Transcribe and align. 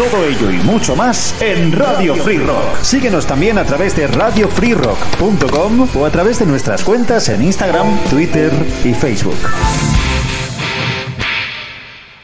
Todo 0.00 0.24
ello 0.24 0.50
y 0.50 0.56
mucho 0.64 0.96
más 0.96 1.38
en 1.42 1.72
Radio 1.72 2.14
Free 2.14 2.38
Rock. 2.38 2.80
Síguenos 2.80 3.26
también 3.26 3.58
a 3.58 3.66
través 3.66 3.94
de 3.94 4.06
radiofreerock.com 4.06 5.88
o 5.94 6.06
a 6.06 6.10
través 6.10 6.38
de 6.38 6.46
nuestras 6.46 6.82
cuentas 6.82 7.28
en 7.28 7.42
Instagram, 7.42 7.98
Twitter 8.08 8.50
y 8.82 8.94
Facebook. 8.94 9.36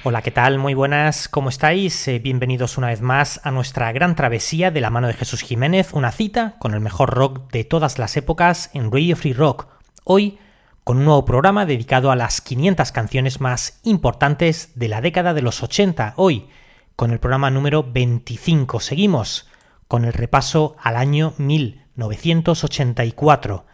Hola, 0.04 0.22
¿qué 0.22 0.30
tal? 0.30 0.58
Muy 0.58 0.72
buenas, 0.72 1.28
¿cómo 1.28 1.50
estáis? 1.50 2.08
Eh, 2.08 2.18
bienvenidos 2.18 2.78
una 2.78 2.86
vez 2.86 3.02
más 3.02 3.42
a 3.44 3.50
nuestra 3.50 3.92
gran 3.92 4.14
travesía 4.14 4.70
de 4.70 4.80
la 4.80 4.88
mano 4.88 5.08
de 5.08 5.12
Jesús 5.12 5.42
Jiménez, 5.42 5.92
una 5.92 6.12
cita 6.12 6.54
con 6.58 6.72
el 6.72 6.80
mejor 6.80 7.10
rock 7.10 7.52
de 7.52 7.64
todas 7.64 7.98
las 7.98 8.16
épocas 8.16 8.70
en 8.72 8.90
Radio 8.90 9.16
Free 9.16 9.34
Rock. 9.34 9.66
Hoy 10.02 10.38
con 10.82 10.96
un 10.96 11.04
nuevo 11.04 11.26
programa 11.26 11.66
dedicado 11.66 12.10
a 12.10 12.16
las 12.16 12.40
500 12.40 12.90
canciones 12.90 13.42
más 13.42 13.80
importantes 13.82 14.70
de 14.76 14.88
la 14.88 15.02
década 15.02 15.34
de 15.34 15.42
los 15.42 15.62
80. 15.62 16.14
Hoy, 16.16 16.48
con 16.96 17.12
el 17.12 17.20
programa 17.20 17.50
número 17.50 17.84
25. 17.84 18.80
Seguimos 18.80 19.48
con 19.86 20.04
el 20.04 20.12
repaso 20.12 20.76
al 20.82 20.96
año 20.96 21.34
1984. 21.38 23.66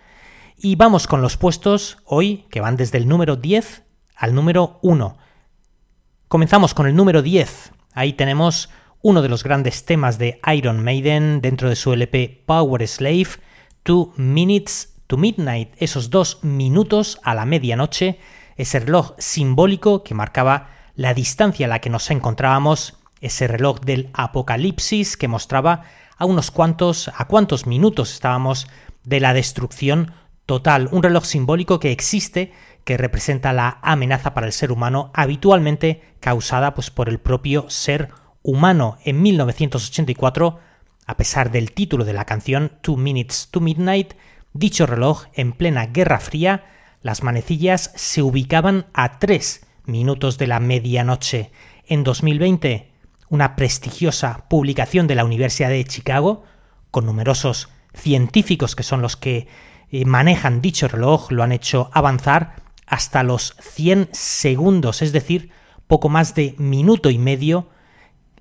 Y 0.56 0.76
vamos 0.76 1.06
con 1.06 1.22
los 1.22 1.36
puestos 1.36 1.98
hoy, 2.04 2.46
que 2.50 2.60
van 2.60 2.76
desde 2.76 2.98
el 2.98 3.08
número 3.08 3.36
10 3.36 3.84
al 4.16 4.34
número 4.34 4.78
1. 4.82 5.16
Comenzamos 6.28 6.74
con 6.74 6.86
el 6.86 6.94
número 6.94 7.22
10. 7.22 7.72
Ahí 7.94 8.12
tenemos 8.12 8.70
uno 9.00 9.22
de 9.22 9.28
los 9.28 9.42
grandes 9.42 9.84
temas 9.84 10.18
de 10.18 10.40
Iron 10.54 10.84
Maiden 10.84 11.40
dentro 11.40 11.68
de 11.68 11.76
su 11.76 11.92
LP 11.92 12.44
Power 12.46 12.86
Slave, 12.86 13.28
Two 13.82 14.12
Minutes 14.16 14.92
Midnight, 15.16 15.74
esos 15.76 16.10
dos 16.10 16.42
minutos 16.42 17.20
a 17.22 17.34
la 17.34 17.44
medianoche, 17.44 18.18
ese 18.56 18.80
reloj 18.80 19.14
simbólico 19.18 20.02
que 20.02 20.14
marcaba 20.14 20.70
la 20.94 21.14
distancia 21.14 21.66
a 21.66 21.68
la 21.68 21.80
que 21.80 21.90
nos 21.90 22.10
encontrábamos, 22.10 22.98
ese 23.22 23.46
reloj 23.48 23.80
del 23.80 24.10
apocalipsis 24.12 25.16
que 25.16 25.28
mostraba 25.28 25.84
a 26.18 26.26
unos 26.26 26.50
cuantos, 26.50 27.10
a 27.16 27.26
cuántos 27.26 27.66
minutos 27.66 28.12
estábamos 28.12 28.68
de 29.04 29.20
la 29.20 29.32
destrucción 29.32 30.12
total, 30.44 30.88
un 30.92 31.02
reloj 31.02 31.24
simbólico 31.24 31.80
que 31.80 31.92
existe, 31.92 32.52
que 32.84 32.98
representa 32.98 33.52
la 33.52 33.78
amenaza 33.82 34.34
para 34.34 34.46
el 34.46 34.52
ser 34.52 34.72
humano 34.72 35.10
habitualmente 35.14 36.02
causada 36.20 36.74
pues, 36.74 36.90
por 36.90 37.08
el 37.08 37.18
propio 37.18 37.70
ser 37.70 38.10
humano. 38.42 38.98
En 39.04 39.22
1984, 39.22 40.58
a 41.06 41.16
pesar 41.16 41.50
del 41.50 41.72
título 41.72 42.04
de 42.04 42.12
la 42.12 42.26
canción 42.26 42.72
Two 42.82 42.96
Minutes 42.96 43.48
to 43.50 43.60
Midnight, 43.60 44.14
Dicho 44.54 44.84
reloj, 44.84 45.24
en 45.32 45.52
plena 45.52 45.86
Guerra 45.86 46.20
Fría, 46.20 46.66
las 47.00 47.22
manecillas 47.22 47.90
se 47.96 48.20
ubicaban 48.20 48.86
a 48.92 49.18
tres 49.18 49.66
minutos 49.86 50.36
de 50.36 50.46
la 50.46 50.60
medianoche. 50.60 51.50
En 51.86 52.04
2020, 52.04 52.91
una 53.32 53.56
prestigiosa 53.56 54.44
publicación 54.50 55.06
de 55.06 55.14
la 55.14 55.24
Universidad 55.24 55.70
de 55.70 55.82
Chicago, 55.86 56.44
con 56.90 57.06
numerosos 57.06 57.70
científicos 57.94 58.76
que 58.76 58.82
son 58.82 59.00
los 59.00 59.16
que 59.16 59.48
eh, 59.90 60.04
manejan 60.04 60.60
dicho 60.60 60.86
reloj, 60.86 61.32
lo 61.32 61.42
han 61.42 61.50
hecho 61.50 61.90
avanzar 61.94 62.56
hasta 62.86 63.22
los 63.22 63.56
100 63.58 64.10
segundos, 64.12 65.00
es 65.00 65.12
decir, 65.12 65.50
poco 65.86 66.10
más 66.10 66.34
de 66.34 66.54
minuto 66.58 67.08
y 67.08 67.16
medio 67.16 67.70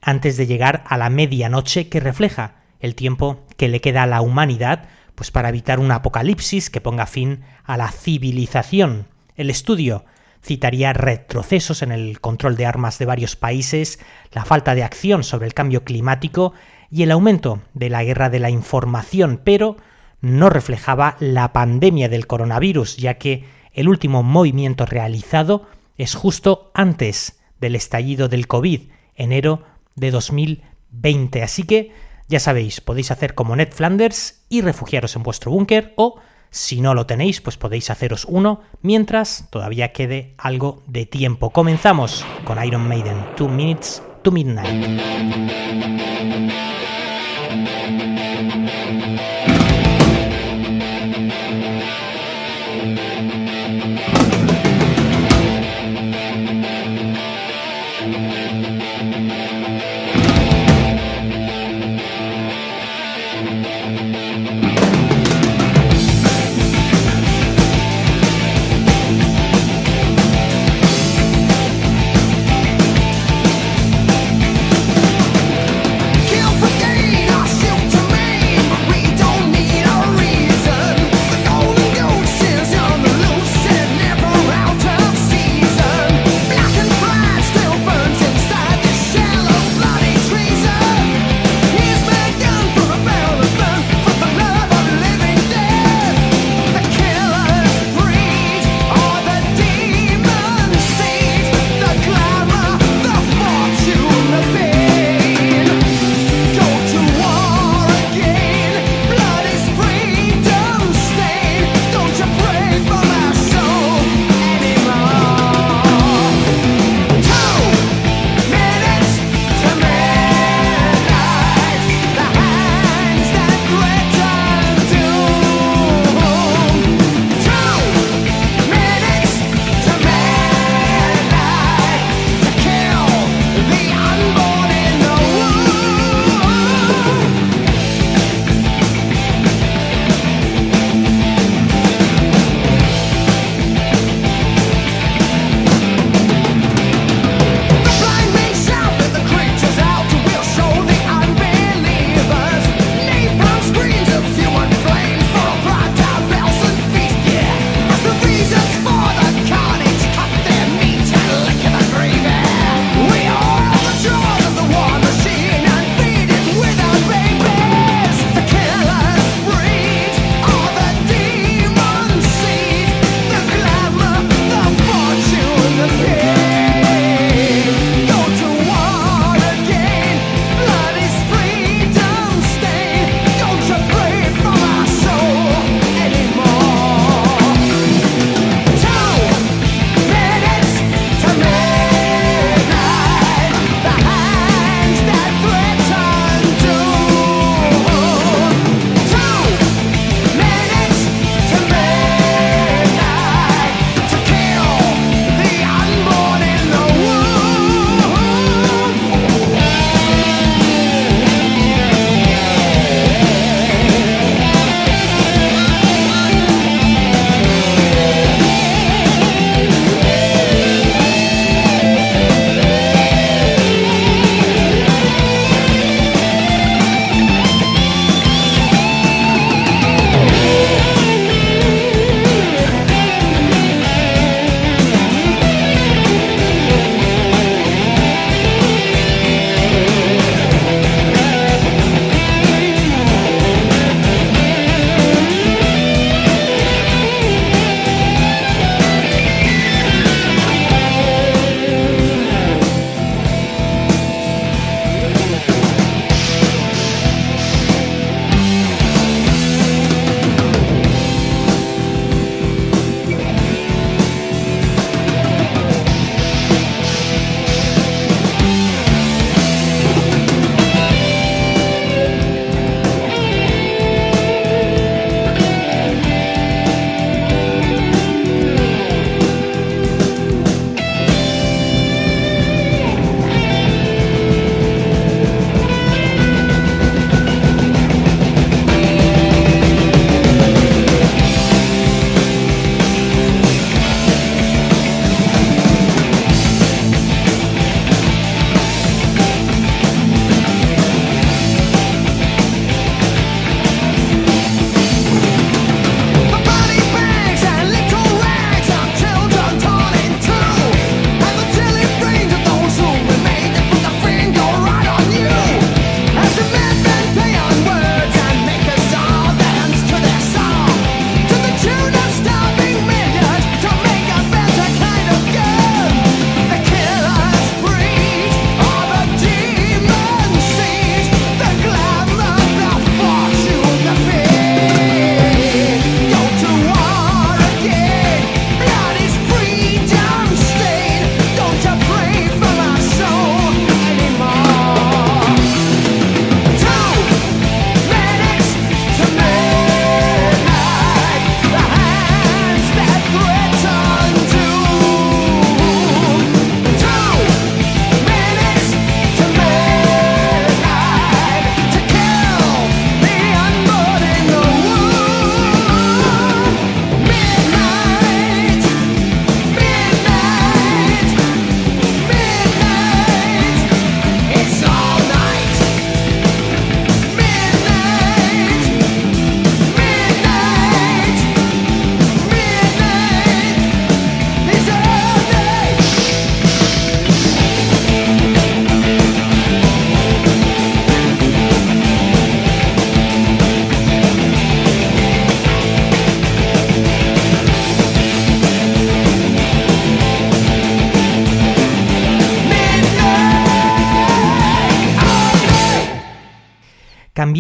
antes 0.02 0.36
de 0.36 0.46
llegar 0.46 0.84
a 0.86 0.98
la 0.98 1.10
medianoche 1.10 1.88
que 1.88 2.02
refleja 2.02 2.56
el 2.82 2.94
tiempo 2.94 3.46
que 3.56 3.70
le 3.70 3.80
queda 3.80 4.04
a 4.04 4.08
la 4.08 4.20
humanidad 4.20 4.90
pues 5.16 5.32
para 5.32 5.48
evitar 5.48 5.80
un 5.80 5.92
apocalipsis 5.92 6.70
que 6.70 6.82
ponga 6.82 7.06
fin 7.06 7.46
a 7.64 7.78
la 7.78 7.90
civilización. 7.90 9.08
El 9.38 9.50
estudio 9.50 10.04
citaría 10.44 10.94
retrocesos 10.94 11.82
en 11.82 11.92
el 11.92 12.20
control 12.20 12.56
de 12.56 12.66
armas 12.66 12.98
de 13.00 13.06
varios 13.06 13.36
países, 13.36 14.00
la 14.32 14.46
falta 14.46 14.76
de 14.76 14.84
acción 14.84 15.24
sobre 15.24 15.48
el 15.48 15.54
cambio 15.54 15.84
climático 15.84 16.54
y 16.90 17.04
el 17.04 17.12
aumento 17.12 17.62
de 17.74 17.90
la 17.90 18.04
guerra 18.04 18.30
de 18.30 18.40
la 18.40 18.50
información, 18.50 19.40
pero 19.44 19.78
no 20.20 20.50
reflejaba 20.50 21.16
la 21.20 21.54
pandemia 21.54 22.10
del 22.10 22.28
coronavirus, 22.28 22.98
ya 22.98 23.16
que 23.16 23.46
el 23.74 23.88
último 23.88 24.24
movimiento 24.24 24.86
realizado 24.86 25.68
es 25.98 26.16
justo 26.16 26.72
antes 26.74 27.40
del 27.60 27.76
estallido 27.76 28.28
del 28.28 28.48
COVID, 28.48 28.82
enero 29.16 29.64
de 29.96 30.12
2020. 30.12 31.44
Así 31.44 31.64
que 31.64 31.92
ya 32.28 32.40
sabéis, 32.40 32.82
podéis 32.82 33.12
hacer 33.12 33.36
como 33.36 33.56
Ned 33.56 33.72
Flanders 33.72 34.44
y 34.50 34.62
refugiaros 34.62 35.16
en 35.16 35.24
vuestro 35.24 35.52
búnker 35.52 35.94
o, 35.98 36.20
si 36.52 36.82
no 36.82 36.94
lo 36.94 37.06
tenéis, 37.06 37.42
pues 37.42 37.58
podéis 37.58 37.90
haceros 37.90 38.26
uno 38.26 38.62
mientras 38.82 39.48
todavía 39.50 39.94
quede 39.94 40.36
algo 40.38 40.84
de 40.86 41.06
tiempo. 41.06 41.50
Comenzamos 41.50 42.26
con 42.44 42.64
Iron 42.64 42.88
Maiden, 42.88 43.26
2 43.38 43.50
Minutes 43.50 44.04
to 44.22 44.32
Midnight. 44.32 45.02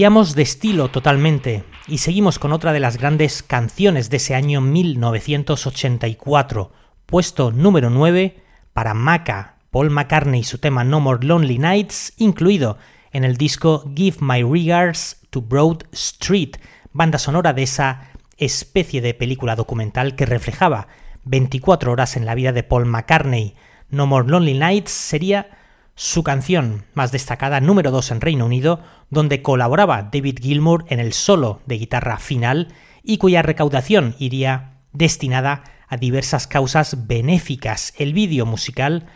De 0.02 0.42
estilo 0.42 0.90
totalmente 0.90 1.64
y 1.88 2.00
seguimos 2.00 2.40
con 2.40 2.54
otra 2.54 2.74
de 2.74 2.80
las 2.80 2.98
grandes 2.98 3.44
canciones 3.44 4.10
de 4.10 4.18
ese 4.18 4.34
año 4.34 4.60
1984, 4.60 6.72
puesto 7.06 7.52
número 7.52 7.92
9 7.92 8.42
para 8.74 8.96
Maca, 8.96 9.58
Paul 9.70 9.92
McCartney 9.92 10.40
y 10.40 10.44
su 10.44 10.58
tema 10.58 10.84
No 10.84 11.02
More 11.02 11.24
Lonely 11.24 11.60
Nights, 11.60 12.14
incluido 12.18 12.80
en 13.12 13.24
el 13.24 13.38
disco 13.38 13.92
Give 13.96 14.18
My 14.22 14.42
Regards 14.42 15.18
to 15.30 15.40
Broad 15.40 15.84
Street, 15.92 16.56
banda 16.92 17.20
sonora 17.20 17.54
de 17.54 17.62
esa 17.62 18.10
especie 18.38 19.02
de 19.02 19.14
película 19.14 19.56
documental 19.56 20.16
que 20.16 20.26
reflejaba 20.26 20.88
24 21.26 21.92
horas 21.92 22.18
en 22.18 22.26
la 22.26 22.34
vida 22.34 22.52
de 22.52 22.64
Paul 22.64 22.88
McCartney. 22.88 23.54
No 23.92 24.08
More 24.08 24.28
Lonely 24.28 24.56
Nights 24.56 24.90
sería 24.90 25.61
su 25.96 26.24
canción 26.24 26.86
más 26.94 27.12
destacada 27.12 27.60
número 27.60 27.92
2 27.92 28.12
en 28.12 28.22
Reino 28.22 28.46
Unido, 28.46 28.82
donde 29.10 29.42
colaboraba 29.42 30.10
David 30.12 30.40
Gilmour 30.42 30.86
en 30.88 31.00
el 31.00 31.14
solo 31.14 31.62
de 31.66 31.78
guitarra 31.78 32.18
final 32.18 32.74
y 33.04 33.18
cuya 33.18 33.42
recaudación 33.42 34.16
iría 34.20 34.80
destinada 34.94 35.64
a 35.88 35.98
diversas 35.98 36.48
causas 36.48 37.08
benéficas. 37.08 37.94
El 37.98 38.14
vídeo 38.14 38.46
musical 38.46 39.08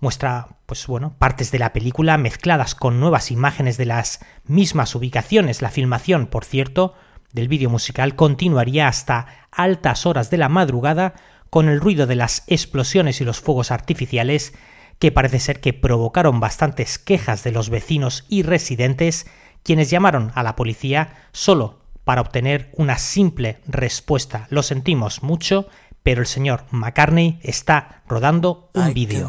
muestra 0.00 0.48
pues 0.66 0.86
bueno, 0.88 1.14
partes 1.18 1.52
de 1.52 1.60
la 1.60 1.72
película 1.72 2.18
mezcladas 2.18 2.74
con 2.74 2.98
nuevas 2.98 3.30
imágenes 3.30 3.76
de 3.76 3.86
las 3.86 4.20
mismas 4.44 4.94
ubicaciones. 4.94 5.62
La 5.62 5.70
filmación, 5.70 6.26
por 6.26 6.44
cierto, 6.44 6.94
del 7.32 7.48
vídeo 7.48 7.70
musical 7.70 8.16
continuaría 8.16 8.88
hasta 8.88 9.26
altas 9.52 10.06
horas 10.06 10.28
de 10.28 10.38
la 10.38 10.48
madrugada 10.48 11.14
con 11.50 11.68
el 11.68 11.80
ruido 11.80 12.06
de 12.06 12.16
las 12.16 12.42
explosiones 12.48 13.20
y 13.20 13.24
los 13.24 13.40
fuegos 13.40 13.70
artificiales 13.70 14.54
que 14.98 15.12
parece 15.12 15.40
ser 15.40 15.60
que 15.60 15.72
provocaron 15.72 16.40
bastantes 16.40 16.98
quejas 16.98 17.44
de 17.44 17.52
los 17.52 17.70
vecinos 17.70 18.24
y 18.28 18.42
residentes, 18.42 19.26
quienes 19.62 19.90
llamaron 19.90 20.32
a 20.34 20.42
la 20.42 20.56
policía 20.56 21.14
solo 21.32 21.80
para 22.04 22.20
obtener 22.20 22.70
una 22.74 22.98
simple 22.98 23.60
respuesta. 23.66 24.46
Lo 24.50 24.62
sentimos 24.62 25.22
mucho, 25.22 25.68
pero 26.02 26.20
el 26.20 26.26
señor 26.26 26.64
McCartney 26.70 27.40
está 27.42 28.02
rodando 28.06 28.70
un 28.74 28.94
vídeo. 28.94 29.28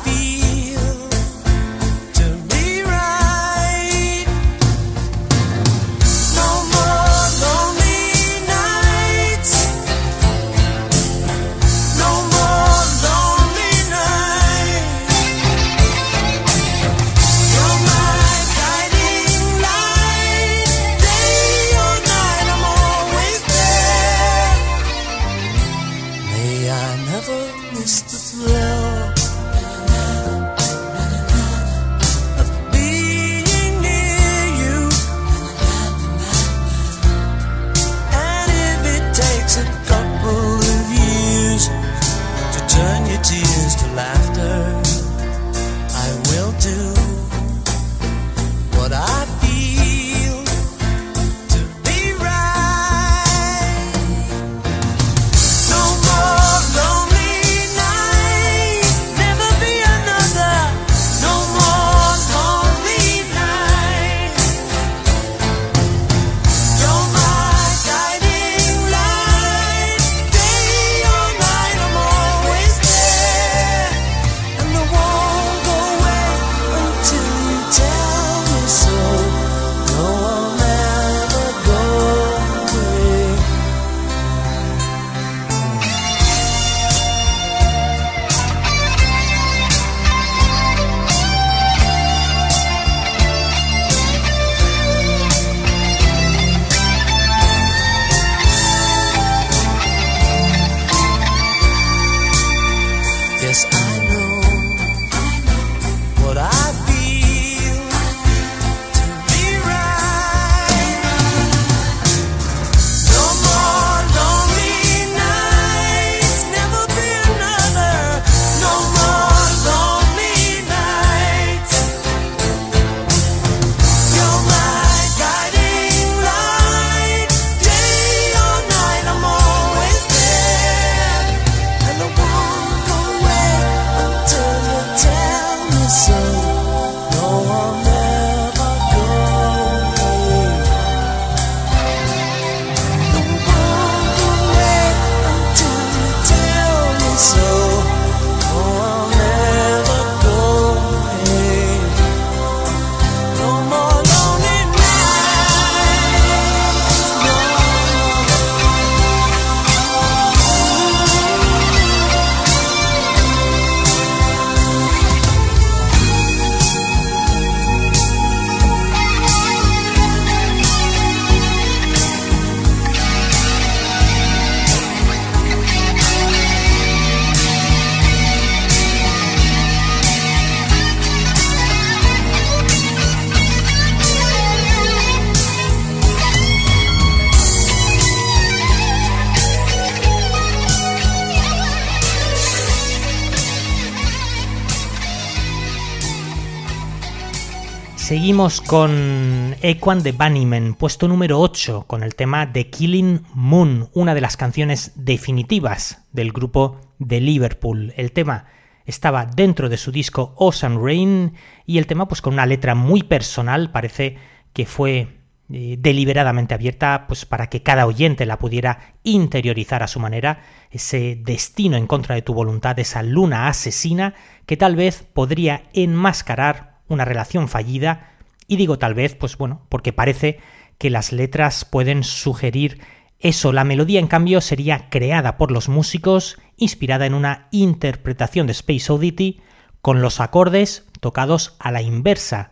Con 198.41 199.55
Equan 199.61 200.01
de 200.01 200.13
Bunnymen, 200.13 200.73
puesto 200.73 201.07
número 201.07 201.39
8, 201.39 201.85
con 201.85 202.01
el 202.01 202.15
tema 202.15 202.51
The 202.51 202.71
Killing 202.71 203.21
Moon, 203.35 203.89
una 203.93 204.15
de 204.15 204.21
las 204.21 204.35
canciones 204.35 204.93
definitivas 204.95 206.07
del 206.11 206.31
grupo 206.31 206.81
de 206.97 207.21
Liverpool. 207.21 207.93
El 207.97 208.13
tema 208.13 208.45
estaba 208.83 209.27
dentro 209.27 209.69
de 209.69 209.77
su 209.77 209.91
disco 209.91 210.33
Ocean 210.37 210.83
Rain 210.83 211.35
y 211.67 211.77
el 211.77 211.85
tema 211.85 212.07
pues 212.07 212.23
con 212.23 212.33
una 212.33 212.47
letra 212.47 212.73
muy 212.73 213.03
personal, 213.03 213.69
parece 213.69 214.17
que 214.53 214.65
fue 214.65 215.19
eh, 215.51 215.75
deliberadamente 215.77 216.55
abierta 216.55 217.05
pues 217.07 217.27
para 217.27 217.45
que 217.45 217.61
cada 217.61 217.85
oyente 217.85 218.25
la 218.25 218.39
pudiera 218.39 218.95
interiorizar 219.03 219.83
a 219.83 219.87
su 219.87 219.99
manera, 219.99 220.41
ese 220.71 221.15
destino 221.23 221.77
en 221.77 221.85
contra 221.85 222.15
de 222.15 222.23
tu 222.23 222.33
voluntad, 222.33 222.79
esa 222.79 223.03
luna 223.03 223.47
asesina 223.47 224.15
que 224.47 224.57
tal 224.57 224.75
vez 224.75 225.03
podría 225.13 225.69
enmascarar 225.73 226.79
una 226.87 227.05
relación 227.05 227.47
fallida, 227.47 228.10
y 228.51 228.57
digo 228.57 228.77
tal 228.77 228.93
vez, 228.93 229.15
pues 229.15 229.37
bueno, 229.37 229.61
porque 229.69 229.93
parece 229.93 230.37
que 230.77 230.89
las 230.89 231.13
letras 231.13 231.63
pueden 231.63 232.03
sugerir 232.03 232.81
eso. 233.21 233.53
La 233.53 233.63
melodía, 233.63 234.01
en 234.01 234.07
cambio, 234.07 234.41
sería 234.41 234.89
creada 234.89 235.37
por 235.37 235.51
los 235.51 235.69
músicos, 235.69 236.37
inspirada 236.57 237.05
en 237.05 237.13
una 237.13 237.47
interpretación 237.51 238.47
de 238.47 238.51
Space 238.51 238.91
Oddity, 238.91 239.39
con 239.81 240.01
los 240.01 240.19
acordes 240.19 240.85
tocados 240.99 241.55
a 241.59 241.71
la 241.71 241.81
inversa. 241.81 242.51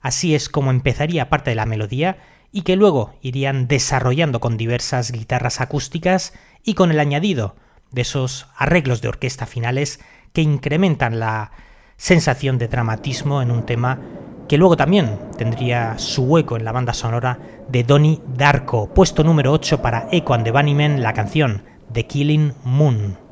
Así 0.00 0.36
es 0.36 0.48
como 0.48 0.70
empezaría 0.70 1.28
parte 1.28 1.50
de 1.50 1.56
la 1.56 1.66
melodía 1.66 2.18
y 2.52 2.62
que 2.62 2.76
luego 2.76 3.14
irían 3.20 3.66
desarrollando 3.66 4.38
con 4.38 4.56
diversas 4.56 5.10
guitarras 5.10 5.60
acústicas 5.60 6.32
y 6.62 6.74
con 6.74 6.92
el 6.92 7.00
añadido 7.00 7.56
de 7.90 8.02
esos 8.02 8.46
arreglos 8.56 9.02
de 9.02 9.08
orquesta 9.08 9.46
finales 9.46 9.98
que 10.32 10.42
incrementan 10.42 11.18
la 11.18 11.50
sensación 11.96 12.56
de 12.56 12.68
dramatismo 12.68 13.42
en 13.42 13.50
un 13.50 13.66
tema 13.66 13.98
que 14.50 14.58
luego 14.58 14.76
también 14.76 15.16
tendría 15.38 15.96
su 15.96 16.24
hueco 16.24 16.56
en 16.56 16.64
la 16.64 16.72
banda 16.72 16.92
sonora 16.92 17.38
de 17.68 17.84
Donnie 17.84 18.18
Darko, 18.36 18.92
puesto 18.92 19.22
número 19.22 19.52
8 19.52 19.80
para 19.80 20.08
Echo 20.10 20.34
and 20.34 20.42
the 20.42 20.50
Bunnymen, 20.50 21.04
la 21.04 21.12
canción 21.12 21.62
The 21.92 22.04
Killing 22.06 22.54
Moon. 22.64 23.29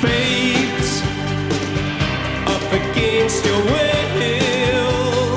Fate 0.00 0.90
up 2.46 2.66
against 2.72 3.44
your 3.44 3.62
will 3.72 5.36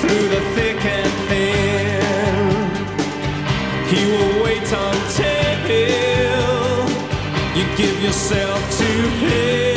through 0.00 0.26
the 0.34 0.40
thick 0.54 0.84
and 0.84 1.12
thin. 1.28 2.44
He 3.92 4.00
will 4.10 4.34
wait 4.44 4.72
until 4.72 5.40
you 7.56 7.64
give 7.76 8.02
yourself 8.02 8.78
to 8.78 8.84
him. 8.84 9.69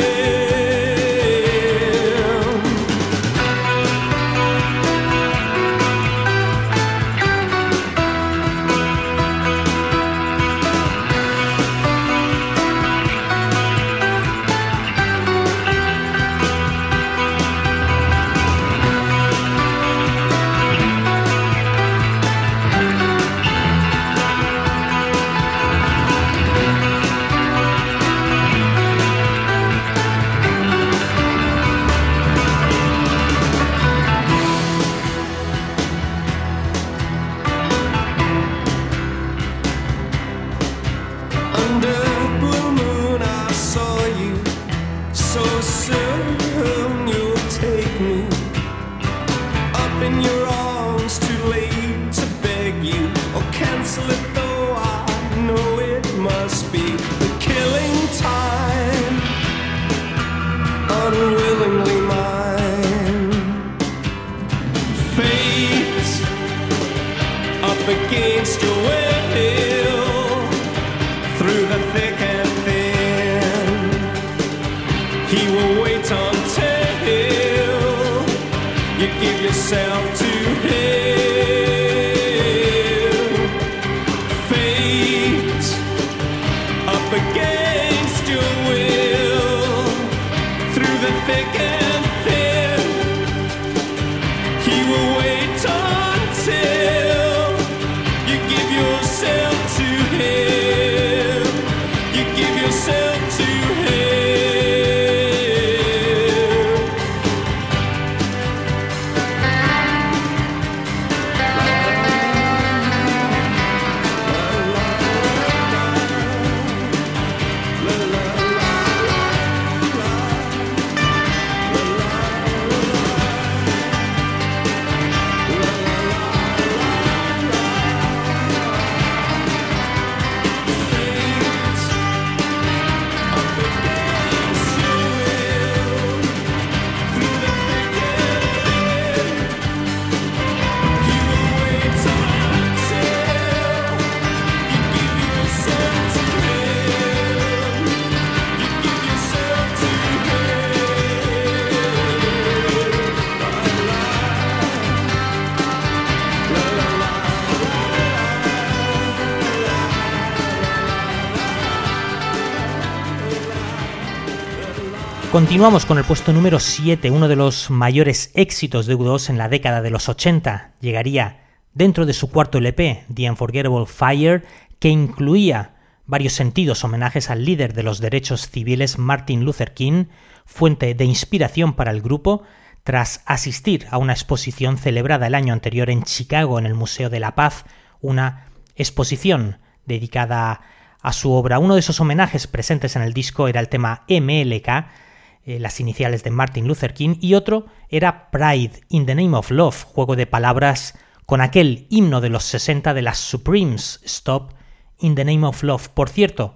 Continuamos 165.54 165.86
con 165.86 165.98
el 165.98 166.04
puesto 166.04 166.32
número 166.32 166.58
7, 166.58 167.12
uno 167.12 167.28
de 167.28 167.36
los 167.36 167.70
mayores 167.70 168.32
éxitos 168.34 168.86
de 168.86 168.96
U2 168.96 169.30
en 169.30 169.38
la 169.38 169.48
década 169.48 169.82
de 169.82 169.90
los 169.90 170.08
80. 170.08 170.72
Llegaría 170.80 171.44
dentro 171.74 172.06
de 172.06 172.12
su 172.12 172.28
cuarto 172.28 172.58
LP, 172.58 173.04
The 173.14 173.30
Unforgettable 173.30 173.86
Fire, 173.86 174.42
que 174.80 174.88
incluía 174.88 175.76
varios 176.06 176.32
sentidos 176.32 176.82
homenajes 176.82 177.30
al 177.30 177.44
líder 177.44 177.72
de 177.72 177.84
los 177.84 178.00
derechos 178.00 178.50
civiles 178.50 178.98
Martin 178.98 179.44
Luther 179.44 179.74
King, 179.74 180.06
fuente 180.44 180.92
de 180.92 181.04
inspiración 181.04 181.74
para 181.74 181.92
el 181.92 182.02
grupo, 182.02 182.42
tras 182.82 183.22
asistir 183.24 183.86
a 183.92 183.98
una 183.98 184.12
exposición 184.12 184.76
celebrada 184.76 185.28
el 185.28 185.36
año 185.36 185.52
anterior 185.52 185.88
en 185.88 186.02
Chicago 186.02 186.58
en 186.58 186.66
el 186.66 186.74
Museo 186.74 187.10
de 187.10 187.20
la 187.20 187.36
Paz, 187.36 187.64
una 188.00 188.46
exposición 188.74 189.60
dedicada 189.86 190.62
a 191.00 191.12
su 191.12 191.30
obra. 191.30 191.60
Uno 191.60 191.74
de 191.74 191.80
esos 191.80 192.00
homenajes 192.00 192.48
presentes 192.48 192.96
en 192.96 193.02
el 193.02 193.12
disco 193.12 193.46
era 193.46 193.60
el 193.60 193.68
tema 193.68 194.02
MLK, 194.08 195.03
eh, 195.46 195.58
las 195.58 195.78
iniciales 195.78 196.24
de 196.24 196.30
Martin 196.30 196.66
Luther 196.66 196.94
King, 196.94 197.16
y 197.20 197.34
otro 197.34 197.66
era 197.90 198.30
Pride 198.30 198.80
in 198.88 199.04
the 199.04 199.14
Name 199.14 199.36
of 199.36 199.50
Love, 199.50 199.84
juego 199.84 200.16
de 200.16 200.26
palabras 200.26 200.98
con 201.26 201.42
aquel 201.42 201.86
himno 201.90 202.22
de 202.22 202.30
los 202.30 202.44
60 202.44 202.94
de 202.94 203.02
las 203.02 203.18
Supremes, 203.18 204.00
Stop 204.04 204.54
in 205.00 205.14
the 205.14 205.24
Name 205.24 205.46
of 205.46 205.62
Love. 205.62 205.88
Por 205.88 206.08
cierto, 206.08 206.54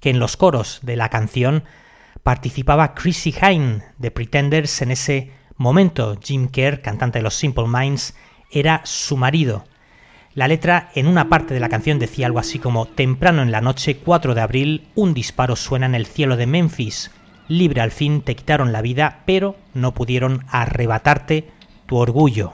que 0.00 0.10
en 0.10 0.20
los 0.20 0.36
coros 0.36 0.78
de 0.82 0.94
la 0.94 1.08
canción 1.08 1.64
participaba 2.22 2.94
Chrissy 2.94 3.34
Hine 3.34 3.82
de 3.98 4.10
Pretenders 4.12 4.82
en 4.82 4.92
ese 4.92 5.32
momento. 5.56 6.16
Jim 6.22 6.46
Kerr, 6.46 6.80
cantante 6.80 7.18
de 7.18 7.24
los 7.24 7.34
Simple 7.34 7.66
Minds, 7.66 8.14
era 8.52 8.82
su 8.84 9.16
marido. 9.16 9.64
La 10.34 10.46
letra 10.46 10.90
en 10.94 11.08
una 11.08 11.28
parte 11.28 11.54
de 11.54 11.60
la 11.60 11.68
canción 11.68 11.98
decía 11.98 12.26
algo 12.26 12.38
así 12.38 12.60
como 12.60 12.86
Temprano 12.86 13.42
en 13.42 13.50
la 13.50 13.60
noche, 13.60 13.96
4 13.96 14.36
de 14.36 14.40
abril, 14.40 14.88
un 14.94 15.12
disparo 15.12 15.56
suena 15.56 15.86
en 15.86 15.96
el 15.96 16.06
cielo 16.06 16.36
de 16.36 16.46
Memphis 16.46 17.10
libre 17.48 17.80
al 17.80 17.90
fin 17.90 18.22
te 18.22 18.36
quitaron 18.36 18.72
la 18.72 18.82
vida, 18.82 19.20
pero 19.26 19.56
no 19.74 19.94
pudieron 19.94 20.44
arrebatarte 20.50 21.48
tu 21.86 21.96
orgullo. 21.96 22.52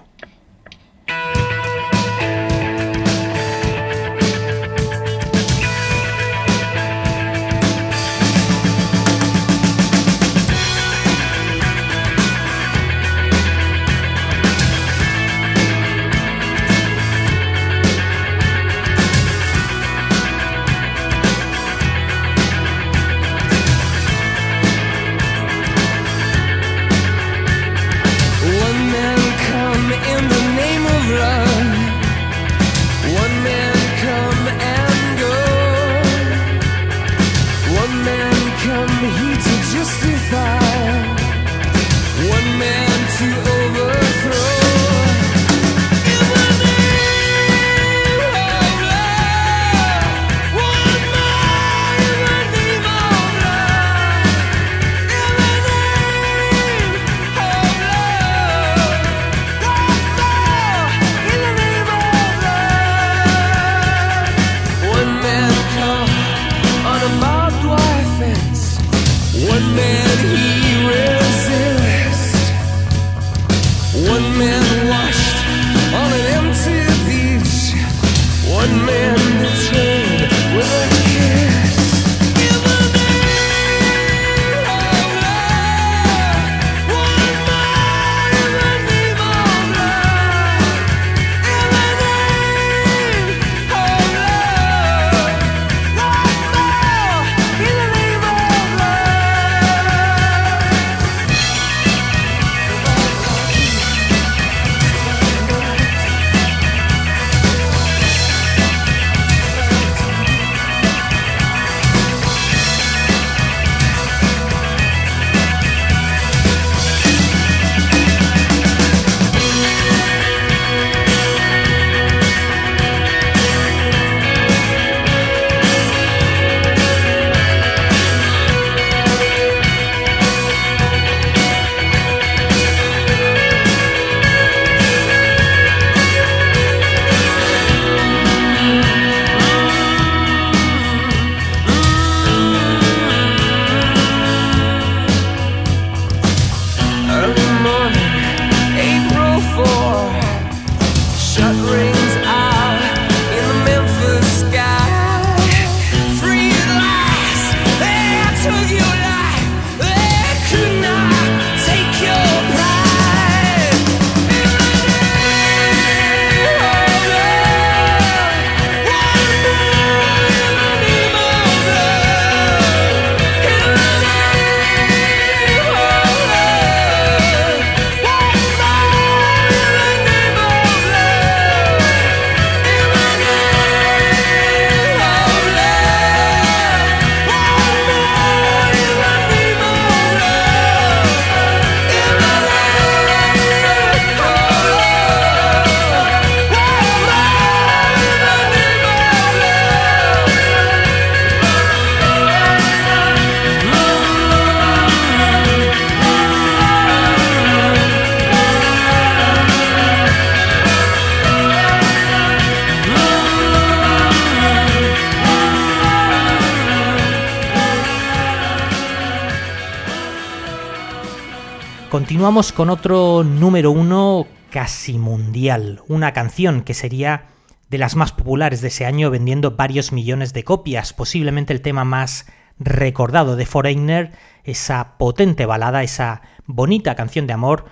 Continuamos 222.04 222.52
con 222.52 222.68
otro 222.68 223.24
número 223.24 223.70
uno 223.70 224.26
casi 224.50 224.98
mundial, 224.98 225.80
una 225.88 226.12
canción 226.12 226.60
que 226.60 226.74
sería 226.74 227.28
de 227.70 227.78
las 227.78 227.96
más 227.96 228.12
populares 228.12 228.60
de 228.60 228.68
ese 228.68 228.84
año 228.84 229.08
vendiendo 229.10 229.52
varios 229.52 229.90
millones 229.90 230.34
de 230.34 230.44
copias, 230.44 230.92
posiblemente 230.92 231.54
el 231.54 231.62
tema 231.62 231.86
más 231.86 232.26
recordado 232.58 233.36
de 233.36 233.46
Foreigner, 233.46 234.12
esa 234.44 234.98
potente 234.98 235.46
balada, 235.46 235.82
esa 235.82 236.20
bonita 236.44 236.94
canción 236.94 237.26
de 237.26 237.32
amor 237.32 237.64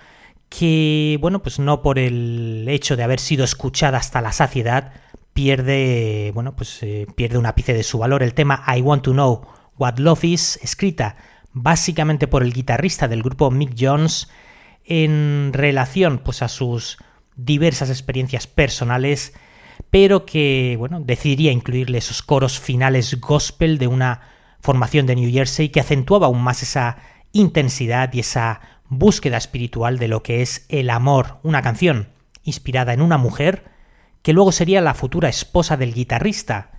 que, 0.49 1.19
bueno, 1.21 1.43
pues 1.43 1.59
no 1.59 1.83
por 1.83 1.99
el 1.99 2.65
hecho 2.71 2.97
de 2.97 3.03
haber 3.03 3.21
sido 3.21 3.45
escuchada 3.45 3.99
hasta 3.99 4.23
la 4.23 4.33
saciedad, 4.33 4.95
pierde, 5.35 6.31
bueno, 6.33 6.57
pues 6.57 6.83
eh, 6.83 7.07
pierde 7.17 7.37
un 7.37 7.45
ápice 7.45 7.75
de 7.75 7.83
su 7.83 7.99
valor. 7.99 8.23
El 8.23 8.33
tema 8.33 8.65
I 8.75 8.81
Want 8.81 9.03
to 9.03 9.13
Know 9.13 9.43
What 9.77 9.99
Love 9.99 10.25
Is, 10.25 10.59
escrita 10.63 11.17
básicamente 11.53 12.27
por 12.27 12.43
el 12.43 12.53
guitarrista 12.53 13.09
del 13.09 13.23
grupo 13.23 13.51
Mick 13.51 13.75
Jones, 13.79 14.29
en 14.85 15.51
relación 15.53 16.19
pues 16.19 16.43
a 16.43 16.49
sus 16.49 16.99
diversas 17.37 17.91
experiencias 17.91 18.47
personales, 18.47 19.33
pero 19.91 20.27
que, 20.27 20.77
bueno, 20.79 21.01
decidiría 21.01 21.53
incluirle 21.53 21.99
esos 21.99 22.23
coros 22.23 22.59
finales 22.59 23.21
gospel 23.21 23.79
de 23.79 23.87
una 23.87 24.21
formación 24.61 25.07
de 25.07 25.17
New 25.17 25.31
Jersey 25.31 25.69
que 25.69 25.81
acentuaba 25.81 26.27
aún 26.27 26.43
más 26.43 26.63
esa 26.63 26.99
intensidad 27.33 28.13
y 28.13 28.21
esa 28.21 28.61
búsqueda 28.89 29.37
espiritual 29.37 29.99
de 29.99 30.09
lo 30.09 30.23
que 30.23 30.43
es 30.43 30.67
el 30.69 30.91
amor, 30.91 31.39
una 31.43 31.63
canción 31.63 32.09
inspirada 32.45 32.93
en 32.93 33.01
una 33.01 33.19
mujer 33.19 33.65
que 34.23 34.33
luego 34.33 34.53
sería 34.53 34.81
la 34.81 34.95
futura 34.95 35.29
esposa 35.29 35.77
del 35.77 35.95
guitarrista 35.95 36.71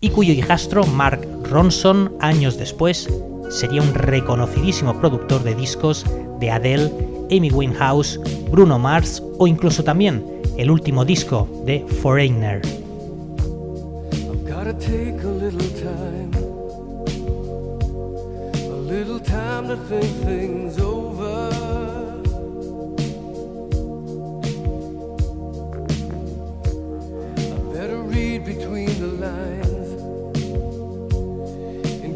y 0.00 0.10
cuyo 0.10 0.32
hijastro 0.32 0.84
Mark 0.84 1.26
Ronson 1.44 2.16
años 2.20 2.58
después 2.58 3.08
sería 3.52 3.82
un 3.82 3.94
reconocidísimo 3.94 4.98
productor 4.98 5.42
de 5.42 5.54
discos 5.54 6.06
de 6.40 6.50
Adele, 6.50 6.90
Amy 7.30 7.50
Winehouse, 7.50 8.18
Bruno 8.50 8.78
Mars 8.78 9.22
o 9.38 9.46
incluso 9.46 9.84
también 9.84 10.24
el 10.56 10.70
último 10.70 11.04
disco 11.04 11.48
de 11.64 11.84
Foreigner. 12.02 12.62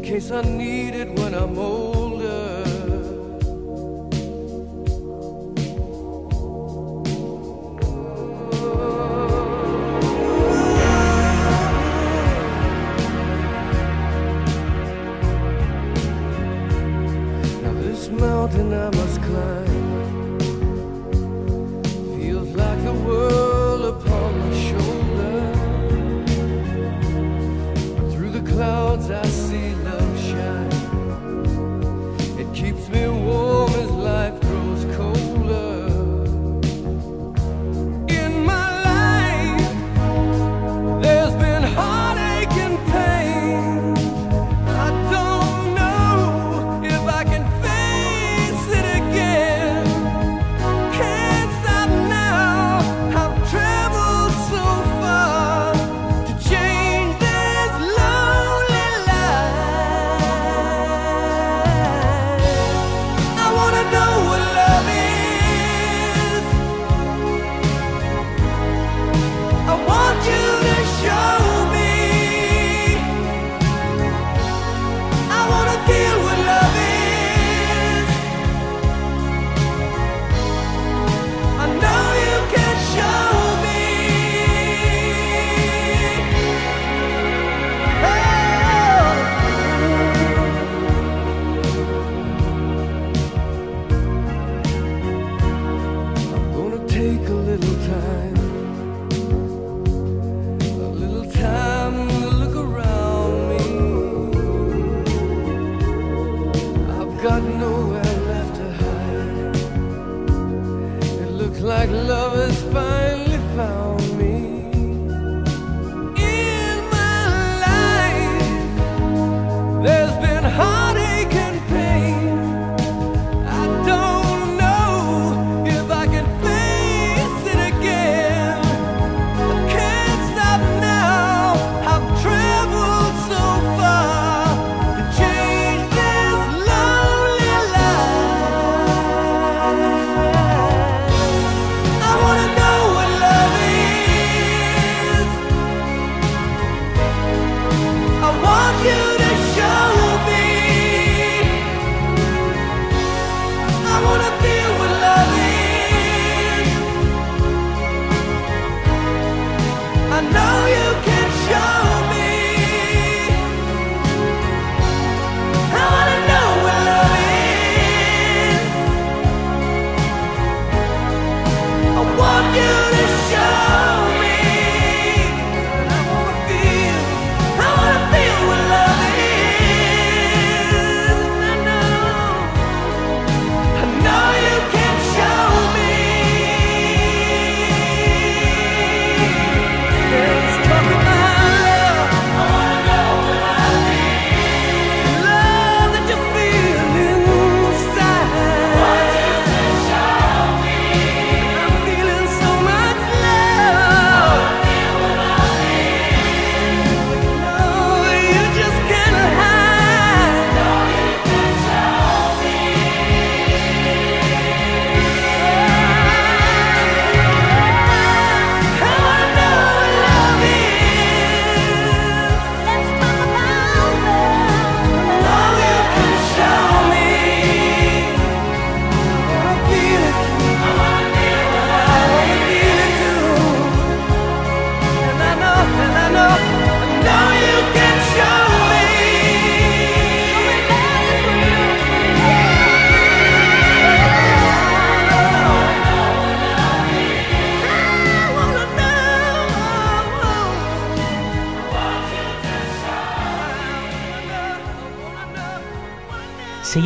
Case 0.07 0.31
I 0.31 0.41
need 0.41 0.95
it 0.95 1.09
when 1.19 1.33
I'm 1.33 1.57
older. 1.57 2.06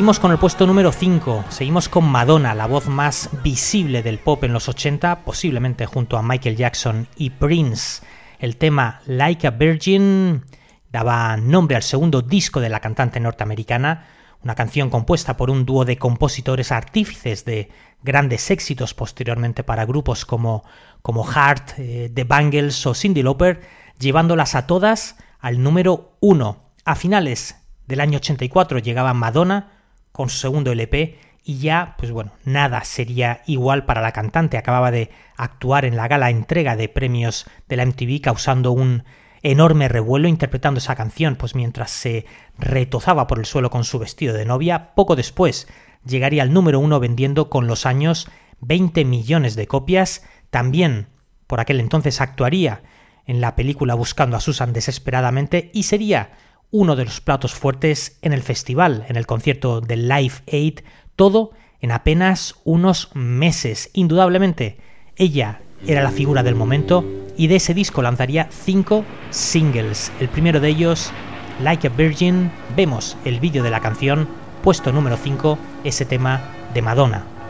Seguimos 0.02 0.20
con 0.20 0.32
el 0.32 0.40
puesto 0.40 0.66
número 0.66 0.92
5, 0.92 1.46
seguimos 1.50 1.88
con 1.88 2.06
Madonna, 2.06 2.56
la 2.56 2.66
voz 2.66 2.88
más 2.88 3.30
visible 3.44 4.02
del 4.02 4.18
pop 4.18 4.44
en 4.44 4.52
los 4.52 4.68
80, 4.68 5.24
posiblemente 5.24 5.86
junto 5.86 6.18
a 6.18 6.24
Michael 6.24 6.56
Jackson 6.56 7.08
y 7.18 7.30
Prince. 7.30 8.02
El 8.40 8.58
tema 8.58 9.02
Like 9.06 9.46
a 9.46 9.52
Virgin 9.52 10.44
daba 10.92 11.38
nombre 11.38 11.76
al 11.76 11.84
segundo 11.84 12.24
disco 12.24 12.60
de 12.60 12.70
la 12.70 12.80
cantante 12.80 13.20
norteamericana, 13.20 14.08
una 14.42 14.56
canción 14.56 14.90
compuesta 14.90 15.38
por 15.38 15.52
un 15.52 15.68
dúo 15.68 15.86
de 15.86 16.00
compositores 16.00 16.72
artífices 16.72 17.46
de 17.46 17.70
grandes 18.02 18.50
éxitos 18.50 18.96
posteriormente 18.96 19.64
para 19.64 19.86
grupos 19.86 20.26
como, 20.26 20.64
como 21.04 21.24
Heart, 21.24 21.74
eh, 21.78 22.12
The 22.12 22.24
Bangles 22.24 22.88
o 22.88 22.96
Cindy 22.96 23.22
Lauper, 23.22 23.62
llevándolas 24.00 24.56
a 24.56 24.66
todas 24.66 25.18
al 25.40 25.62
número 25.62 26.18
1. 26.22 26.58
A 26.86 26.96
finales 26.96 27.56
del 27.86 28.00
año 28.00 28.18
84 28.18 28.80
llegaba 28.80 29.14
Madonna 29.14 29.78
con 30.12 30.30
su 30.30 30.38
segundo 30.38 30.72
LP 30.72 31.18
y 31.44 31.58
ya, 31.58 31.96
pues 31.98 32.12
bueno, 32.12 32.32
nada 32.44 32.84
sería 32.84 33.42
igual 33.48 33.86
para 33.86 34.02
la 34.02 34.12
cantante. 34.12 34.58
Acababa 34.58 34.92
de 34.92 35.10
actuar 35.36 35.86
en 35.86 35.96
la 35.96 36.08
gala 36.08 36.30
entrega 36.30 36.76
de 36.76 36.88
premios 36.88 37.46
de 37.68 37.78
la 37.78 37.86
MTV 37.86 38.22
causando 38.22 38.72
un 38.72 39.04
enorme 39.44 39.88
revuelo 39.88 40.28
interpretando 40.28 40.78
esa 40.78 40.96
canción, 40.96 41.36
pues 41.36 41.56
mientras 41.56 41.90
se 41.90 42.26
retozaba 42.60 43.26
por 43.26 43.40
el 43.40 43.46
suelo 43.46 43.72
con 43.72 43.84
su 43.84 43.98
vestido 43.98 44.36
de 44.36 44.46
novia, 44.46 44.94
poco 44.94 45.16
después 45.16 45.68
llegaría 46.06 46.44
al 46.44 46.54
número 46.54 46.80
uno 46.80 47.00
vendiendo 47.00 47.50
con 47.50 47.66
los 47.66 47.88
años 47.88 48.30
20 48.60 49.04
millones 49.06 49.56
de 49.56 49.66
copias, 49.66 50.24
también 50.52 51.08
por 51.48 51.60
aquel 51.60 51.80
entonces 51.80 52.22
actuaría 52.22 52.84
en 53.26 53.42
la 53.42 53.56
película 53.56 53.96
Buscando 53.96 54.38
a 54.38 54.42
Susan 54.42 54.74
desesperadamente 54.74 55.72
y 55.74 55.84
sería 55.84 56.34
uno 56.72 56.96
de 56.96 57.06
los 57.06 57.22
platos 57.22 57.54
fuertes 57.54 58.18
en 58.22 58.34
el 58.34 58.42
festival, 58.42 59.06
en 59.10 59.18
el 59.18 59.28
concierto 59.28 59.82
de 59.82 59.98
Live 59.98 60.34
Aid, 60.52 60.80
todo 61.16 61.52
en 61.82 61.92
apenas 61.92 62.56
unos 62.64 63.10
meses. 63.14 63.90
Indudablemente, 63.94 64.78
ella 65.18 65.62
era 65.86 66.04
la 66.04 66.12
figura 66.12 66.44
del 66.44 66.56
momento 66.56 67.04
y 67.38 67.48
de 67.48 67.58
ese 67.58 67.74
disco 67.74 68.02
lanzaría 68.02 68.48
cinco 68.52 69.04
singles. 69.32 70.12
El 70.20 70.30
primero 70.30 70.60
de 70.60 70.70
ellos, 70.70 71.12
Like 71.62 71.88
a 71.88 71.90
Virgin, 71.90 72.52
vemos 72.76 73.18
el 73.26 73.40
vídeo 73.40 73.64
de 73.64 73.72
la 73.72 73.82
canción, 73.82 74.28
puesto 74.64 74.92
número 74.92 75.18
5, 75.18 75.58
ese 75.84 76.06
tema 76.06 76.42
de 76.74 76.82
Madonna. 76.82 77.41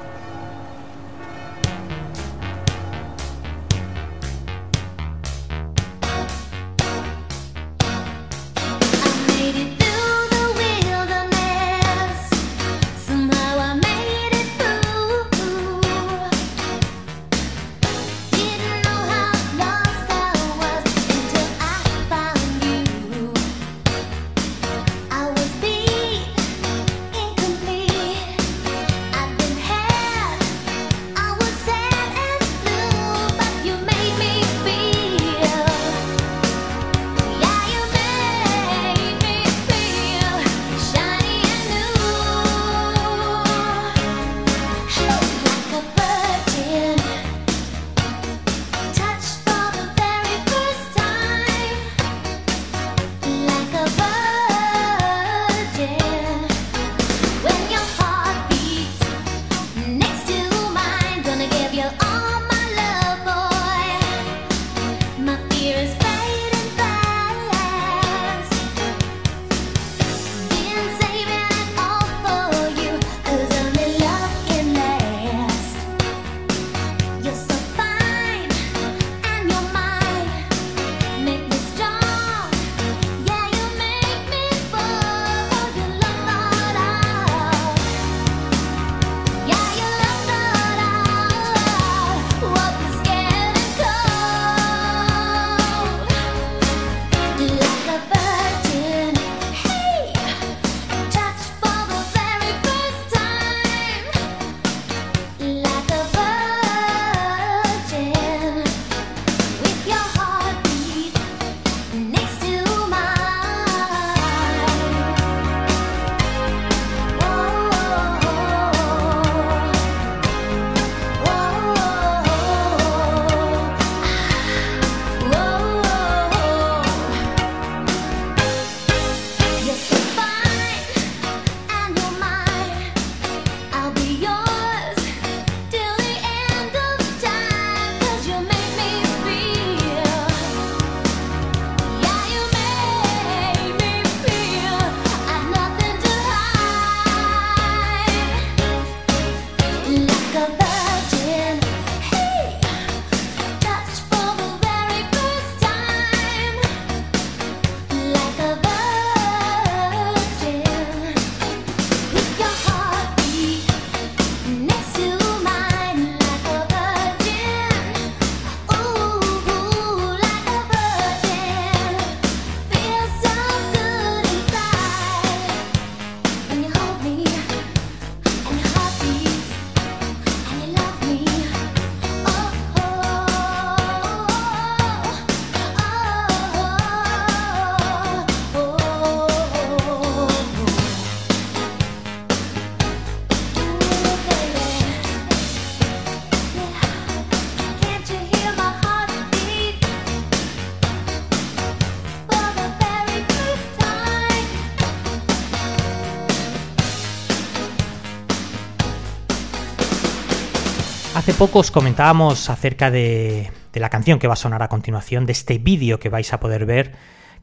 Hace 211.32 211.40
poco 211.40 211.60
os 211.60 211.72
comentábamos 211.72 212.50
acerca 212.50 212.92
de, 212.92 213.50
la 213.74 213.88
canción 213.88 214.20
que 214.20 214.28
va 214.28 214.34
a 214.34 214.36
sonar 214.36 214.64
a 214.64 214.68
continuación, 214.68 215.26
de 215.26 215.32
este 215.32 215.60
vídeo 215.60 215.98
que 215.98 216.10
vais 216.10 216.34
a 216.34 216.42
poder 216.42 216.66
ver, 216.66 216.92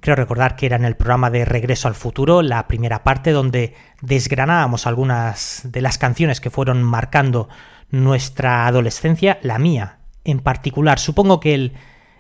Creo 0.01 0.15
recordar 0.15 0.57
que 0.57 0.67
era 0.67 0.77
en 0.77 0.85
el 0.85 0.95
programa 0.95 1.31
de 1.31 1.47
Regreso 1.47 1.89
al 1.89 1.95
Futuro, 1.95 2.43
la 2.43 2.69
primera 2.69 3.03
parte 3.03 3.33
donde 3.33 3.75
desgranábamos 4.03 4.87
algunas 4.87 5.63
de 5.65 5.81
las 5.81 5.97
canciones 5.97 6.43
que 6.43 6.51
fueron 6.51 6.83
marcando 6.83 7.49
nuestra 7.89 8.67
adolescencia, 8.67 9.39
la 9.41 9.59
mía 9.59 10.01
en 10.23 10.41
particular. 10.41 10.99
Supongo 10.99 11.41
que 11.41 11.55
el 11.55 11.73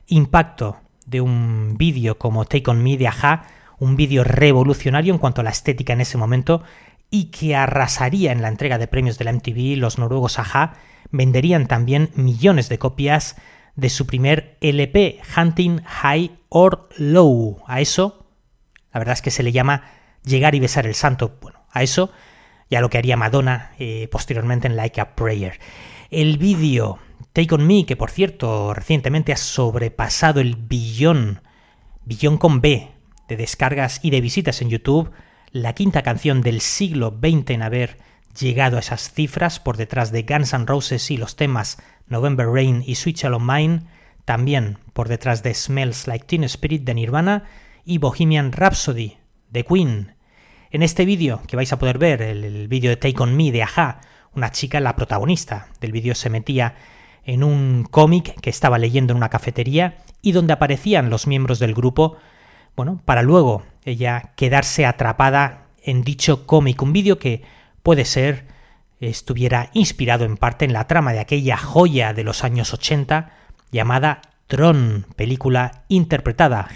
impacto 0.07 0.79
de 1.05 1.21
un 1.21 1.75
vídeo 1.77 2.17
como 2.17 2.47
Take 2.47 2.71
On 2.71 2.83
Me 2.83 2.97
de 2.97 3.09
Aja, 3.09 3.43
un 3.79 3.95
vídeo 3.95 4.25
revolucionario 4.25 5.13
en 5.13 5.19
cuanto 5.19 5.43
a 5.43 5.45
la 5.45 5.51
estética 5.51 5.93
en 5.93 6.01
ese 6.01 6.17
momento 6.17 6.63
y 7.11 7.27
que 7.27 7.57
arrasaría 7.57 8.33
en 8.33 8.43
la 8.43 8.49
entrega 8.49 8.79
de 8.79 8.89
premios 8.89 9.19
de 9.19 9.25
la 9.25 9.33
MTV, 9.33 9.77
los 9.79 9.99
noruegos 9.99 10.39
Aja 10.39 10.75
venderían 11.11 11.67
también 11.67 12.11
millones 12.15 12.69
de 12.69 12.79
copias 12.79 13.37
de 13.77 13.89
su 13.89 14.07
primer 14.07 14.59
LP, 14.61 15.21
Hunting 15.37 15.83
High 15.85 16.39
or 16.49 16.89
Low. 16.97 17.63
A 17.67 17.81
eso, 17.81 18.27
la 18.93 18.99
verdad 18.99 19.15
es 19.15 19.23
que 19.23 19.31
se 19.31 19.43
le 19.43 19.53
llama 19.53 19.85
Llegar 20.25 20.55
y 20.55 20.61
besar 20.61 20.87
el 20.87 20.95
santo. 20.95 21.39
Bueno, 21.41 21.61
a 21.71 21.83
eso 21.83 22.11
ya 22.71 22.81
lo 22.81 22.91
que 22.91 22.99
haría 22.99 23.17
Madonna 23.17 23.73
eh, 23.79 24.09
posteriormente 24.11 24.67
en 24.67 24.77
Like 24.77 25.01
a 25.01 25.15
Prayer. 25.15 25.59
El 26.11 26.39
vídeo 26.39 26.99
Take 27.33 27.55
On 27.55 27.67
Me, 27.67 27.87
que 27.87 27.97
por 27.97 28.11
cierto 28.11 28.75
recientemente 28.75 29.33
ha 29.33 29.37
sobrepasado 29.37 30.41
el 30.41 30.57
billón, 30.57 31.41
billón 32.05 32.37
con 32.37 32.61
B, 32.61 32.91
de 33.29 33.37
descargas 33.37 34.01
y 34.03 34.11
de 34.11 34.21
visitas 34.21 34.61
en 34.61 34.71
YouTube, 34.71 35.11
la 35.53 35.75
quinta 35.75 36.03
canción 36.03 36.43
del 36.43 36.61
siglo 36.61 37.17
XX 37.21 37.51
en 37.51 37.63
haber 37.63 37.99
llegado 38.39 38.77
a 38.77 38.81
esas 38.81 39.13
cifras 39.13 39.61
por 39.61 39.77
detrás 39.77 40.13
de 40.13 40.23
Guns 40.23 40.53
N' 40.53 40.67
Roses 40.67 41.11
y 41.11 41.17
los 41.17 41.37
temas 41.37 41.79
November 42.07 42.47
Rain 42.47 42.83
y 42.87 42.95
Sweet 42.95 43.17
Child 43.17 43.41
Mine, 43.41 43.83
también 44.25 44.79
por 44.93 45.09
detrás 45.09 45.43
de 45.43 45.55
Smells 45.55 46.07
Like 46.07 46.27
Teen 46.27 46.45
Spirit 46.45 46.85
de 46.85 46.95
Nirvana 46.95 47.45
y 47.85 47.99
Bohemian 47.99 48.53
Rhapsody 48.53 49.17
de 49.51 49.65
Queen. 49.65 50.15
En 50.71 50.83
este 50.83 51.07
vídeo 51.07 51.41
que 51.47 51.57
vais 51.57 51.73
a 51.73 51.79
poder 51.79 51.99
ver, 51.99 52.21
el, 52.21 52.69
vídeo 52.69 52.91
de 52.91 52.97
Take 52.97 53.23
On 53.23 53.35
Me 53.35 53.51
de 53.51 53.63
Aja, 53.63 54.01
una 54.35 54.53
chica, 54.53 54.81
la 54.81 54.97
protagonista 54.97 55.69
del 55.81 55.93
vídeo, 55.93 56.15
se 56.15 56.29
metía 56.29 56.77
en 57.25 57.43
un 57.43 57.87
cómic 57.91 58.39
que 58.41 58.51
estaba 58.51 58.79
leyendo 58.79 59.13
en 59.13 59.17
una 59.17 59.31
cafetería 59.31 59.97
y 60.21 60.33
donde 60.33 60.53
aparecían 60.53 61.09
los 61.11 61.27
miembros 61.27 61.59
del 61.59 61.75
grupo, 61.75 62.19
bueno, 62.77 63.01
para 63.05 63.23
luego 63.23 63.63
ella 63.91 64.33
quedarse 64.37 64.87
atrapada 64.87 65.67
en 65.83 66.03
dicho 66.03 66.47
cómic, 66.47 66.83
un 66.83 66.93
vídeo 66.93 67.19
que 67.19 67.43
puede 67.83 68.05
ser 68.05 68.47
estuviera 69.01 69.71
inspirado 69.75 70.25
en 70.25 70.37
parte 70.37 70.65
en 70.65 70.73
la 70.73 70.87
trama 70.87 71.13
de 71.13 71.21
aquella 71.21 71.57
joya 71.57 72.13
de 72.13 72.25
los 72.25 72.45
años 72.45 72.75
80 72.75 73.31
llamada 73.71 74.23
Tron, 74.49 75.07
película 75.15 75.85
interpretada 75.89 76.69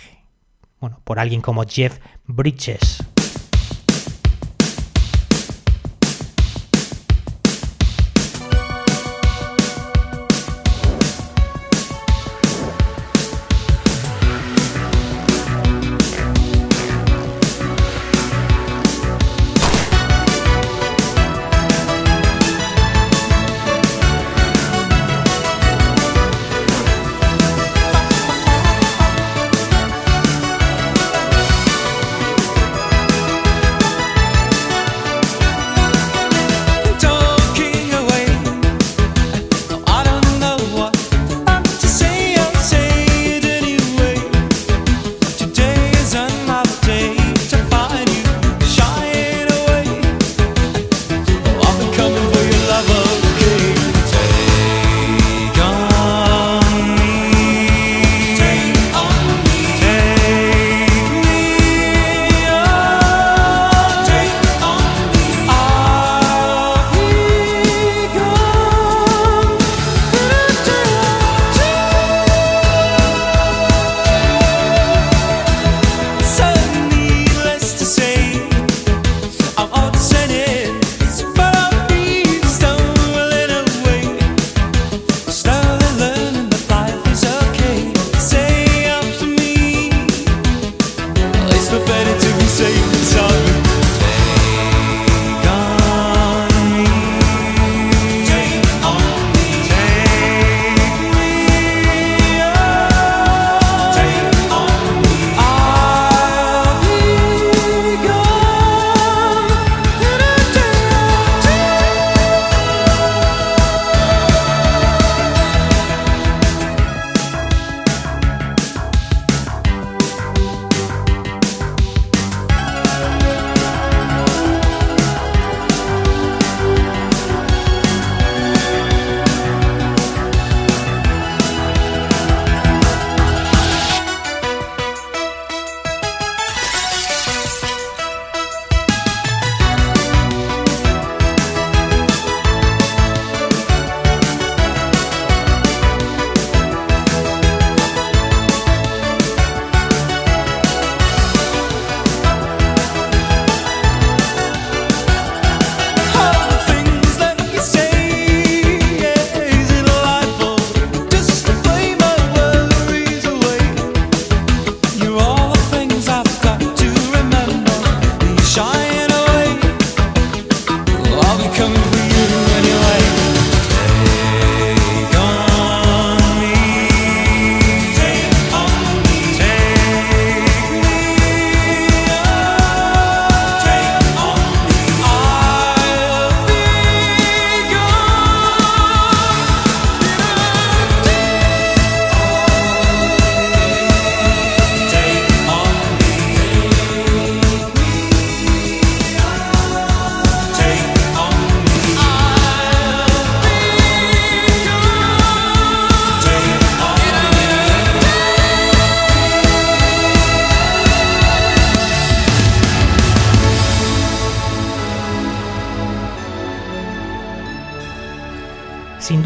bueno, 0.83 1.01
por 1.05 1.21
alguien 1.21 1.41
como 1.41 1.65
Jeff 1.65 2.01
Bridges. 2.27 3.05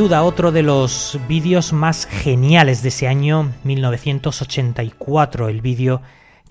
Duda 0.06 0.22
otro 0.22 0.52
de 0.52 0.62
los 0.62 1.18
vídeos 1.26 1.72
más 1.72 2.06
geniales 2.06 2.80
de 2.80 2.90
ese 2.90 3.08
año 3.08 3.52
1984, 3.64 5.48
el 5.48 5.60
vídeo 5.60 6.00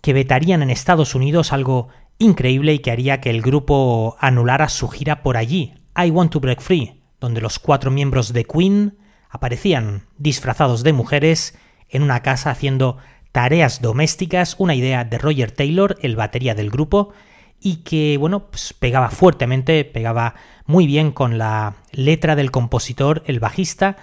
que 0.01 0.11
vetarían 0.11 0.61
en 0.61 0.69
Estados 0.69 1.15
Unidos 1.15 1.53
algo 1.53 1.87
increíble 2.17 2.73
y 2.73 2.79
que 2.79 2.91
haría 2.91 3.21
que 3.21 3.29
el 3.29 3.41
grupo 3.41 4.17
anulara 4.19 4.67
su 4.67 4.89
gira 4.89 5.23
por 5.23 5.37
allí, 5.37 5.73
I 5.95 6.09
Want 6.09 6.33
to 6.33 6.41
Break 6.41 6.59
Free, 6.59 7.01
donde 7.21 7.39
los 7.39 7.57
cuatro 7.57 7.91
miembros 7.91 8.33
de 8.33 8.43
Queen 8.43 8.97
aparecían 9.29 10.03
disfrazados 10.17 10.83
de 10.83 10.91
mujeres 10.91 11.57
en 11.87 12.03
una 12.03 12.23
casa 12.23 12.51
haciendo 12.51 12.97
tareas 13.31 13.81
domésticas, 13.81 14.57
una 14.57 14.75
idea 14.75 15.05
de 15.05 15.17
Roger 15.17 15.51
Taylor, 15.51 15.95
el 16.01 16.17
batería 16.17 16.55
del 16.55 16.71
grupo, 16.71 17.13
y 17.59 17.77
que, 17.77 18.17
bueno, 18.17 18.47
pues 18.47 18.73
pegaba 18.73 19.09
fuertemente, 19.09 19.83
pegaba 19.85 20.35
muy 20.65 20.87
bien 20.87 21.11
con 21.11 21.37
la 21.37 21.75
letra 21.91 22.35
del 22.35 22.51
compositor, 22.51 23.23
el 23.25 23.39
bajista, 23.39 23.97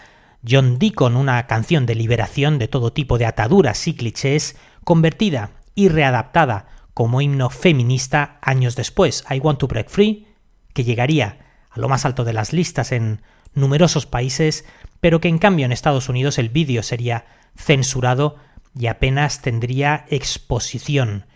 John 0.48 0.78
Deacon, 0.78 1.16
una 1.16 1.46
canción 1.46 1.86
de 1.86 1.94
liberación 1.94 2.59
de 2.59 2.68
todo 2.68 2.92
tipo 2.92 3.18
de 3.18 3.26
ataduras 3.26 3.86
y 3.86 3.94
clichés, 3.94 4.57
convertida 4.84 5.50
y 5.74 5.88
readaptada 5.88 6.66
como 6.94 7.20
himno 7.20 7.48
feminista 7.50 8.38
años 8.42 8.76
después, 8.76 9.24
I 9.30 9.38
Want 9.38 9.61
to 9.61 9.68
Break 9.68 9.88
Free, 9.88 10.26
que 10.74 10.84
llegaría 10.84 11.38
a 11.70 11.80
lo 11.80 11.88
más 11.88 12.05
alto 12.05 12.24
de 12.24 12.32
las 12.32 12.53
listas 12.53 12.92
en 12.92 13.22
numerosos 13.55 14.07
países, 14.07 14.64
pero 15.00 15.20
que 15.20 15.28
en 15.28 15.38
cambio 15.38 15.66
en 15.66 15.72
Estados 15.72 16.09
Unidos 16.09 16.38
el 16.38 16.48
vídeo 16.48 16.82
sería 16.82 17.24
censurado 17.57 18.36
y 18.78 18.86
apenas 18.86 19.42
tendría 19.42 20.07
exposición. 20.09 21.26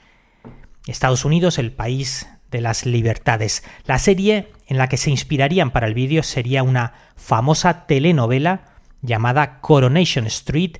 Estados 0.87 1.25
Unidos, 1.25 1.59
el 1.59 1.73
país 1.73 2.29
de 2.51 2.61
las 2.61 2.87
libertades. 2.87 3.65
La 3.85 3.99
serie 3.99 4.53
en 4.67 4.79
la 4.79 4.89
que 4.89 4.97
se 4.97 5.11
inspirarían 5.11 5.71
para 5.71 5.87
el 5.87 5.95
vídeo 5.95 6.23
sería 6.23 6.63
una 6.63 6.95
famosa 7.17 7.87
telenovela 7.87 8.77
llamada 9.03 9.61
Coronation 9.61 10.27
Street, 10.27 10.79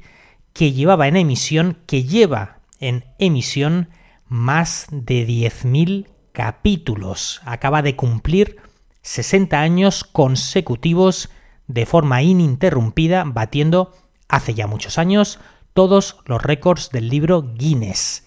que 0.53 0.73
llevaba 0.73 1.09
en 1.09 1.17
emisión, 1.17 1.79
que 1.87 2.05
lleva 2.05 2.61
en 2.81 3.05
emisión 3.19 3.91
más 4.27 4.87
de 4.91 5.27
10.000 5.27 6.09
capítulos. 6.33 7.41
Acaba 7.45 7.83
de 7.83 7.97
cumplir 7.97 8.57
60 9.03 9.61
años 9.61 10.05
consecutivos 10.05 11.31
de 11.67 11.87
forma 11.87 12.23
ininterrumpida, 12.23 13.25
batiendo 13.25 13.93
hace 14.29 14.55
ya 14.55 14.67
muchos 14.67 14.99
años 14.99 15.39
todos 15.75 16.19
los 16.27 16.43
récords 16.43 16.91
del 16.91 17.09
libro 17.09 17.43
Guinness. 17.55 18.26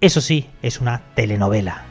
Eso 0.00 0.20
sí, 0.20 0.48
es 0.62 0.80
una 0.80 1.02
telenovela. 1.16 1.87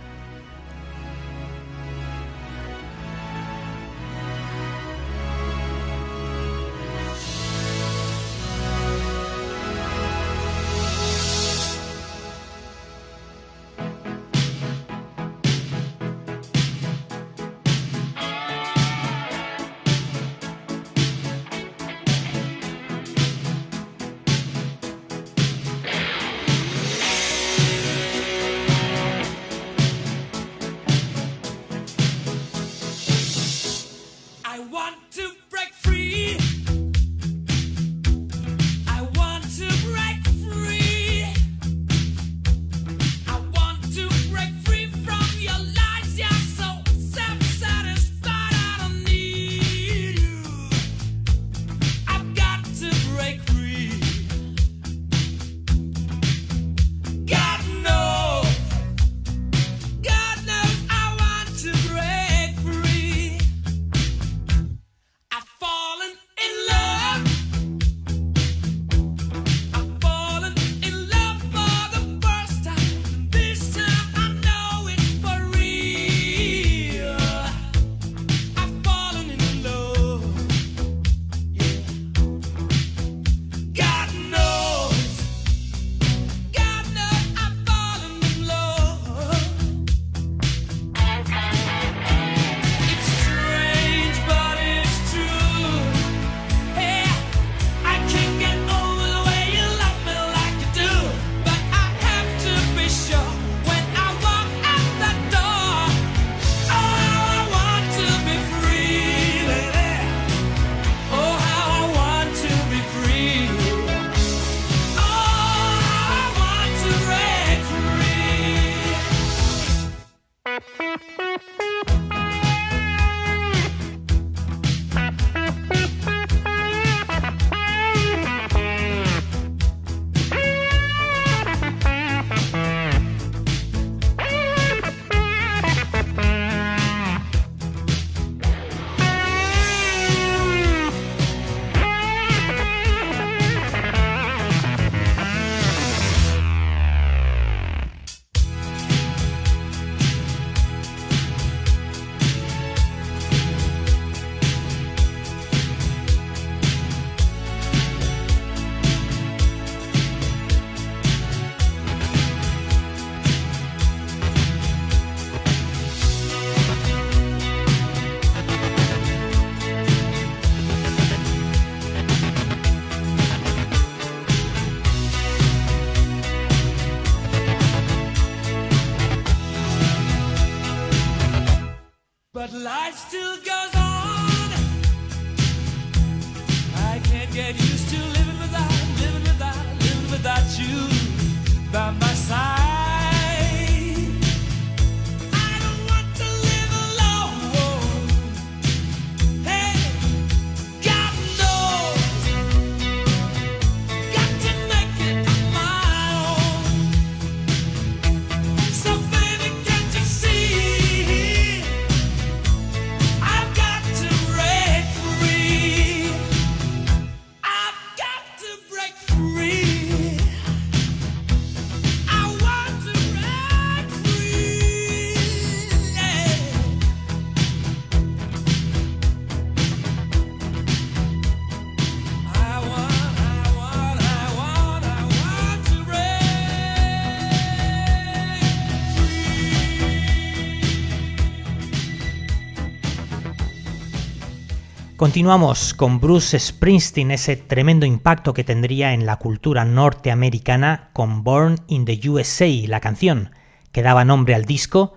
Continuamos 245.17 245.73
con 245.73 245.99
Bruce 245.99 246.37
Springsteen, 246.37 247.09
ese 247.09 247.37
tremendo 247.37 247.87
impacto 247.87 248.35
que 248.35 248.43
tendría 248.43 248.93
en 248.93 249.07
la 249.07 249.15
cultura 249.15 249.65
norteamericana 249.65 250.91
con 250.93 251.23
Born 251.23 251.55
in 251.65 251.85
the 251.85 251.99
USA, 252.07 252.45
la 252.67 252.81
canción 252.81 253.31
que 253.71 253.81
daba 253.81 254.05
nombre 254.05 254.35
al 254.35 254.45
disco 254.45 254.93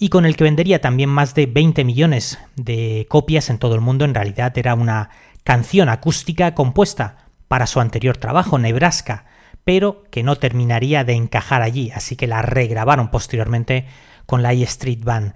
y 0.00 0.08
con 0.08 0.26
el 0.26 0.34
que 0.36 0.42
vendería 0.42 0.80
también 0.80 1.10
más 1.10 1.36
de 1.36 1.46
20 1.46 1.84
millones 1.84 2.40
de 2.56 3.06
copias 3.08 3.48
en 3.48 3.58
todo 3.58 3.76
el 3.76 3.80
mundo. 3.80 4.04
En 4.04 4.14
realidad 4.14 4.58
era 4.58 4.74
una 4.74 5.10
canción 5.44 5.90
acústica 5.90 6.52
compuesta 6.56 7.28
para 7.46 7.68
su 7.68 7.78
anterior 7.78 8.16
trabajo, 8.16 8.58
Nebraska, 8.58 9.26
pero 9.62 10.02
que 10.10 10.24
no 10.24 10.34
terminaría 10.34 11.04
de 11.04 11.12
encajar 11.12 11.62
allí, 11.62 11.92
así 11.92 12.16
que 12.16 12.26
la 12.26 12.42
regrabaron 12.42 13.12
posteriormente 13.12 13.86
con 14.26 14.42
la 14.42 14.52
E 14.52 14.64
Street 14.64 15.04
Band. 15.04 15.34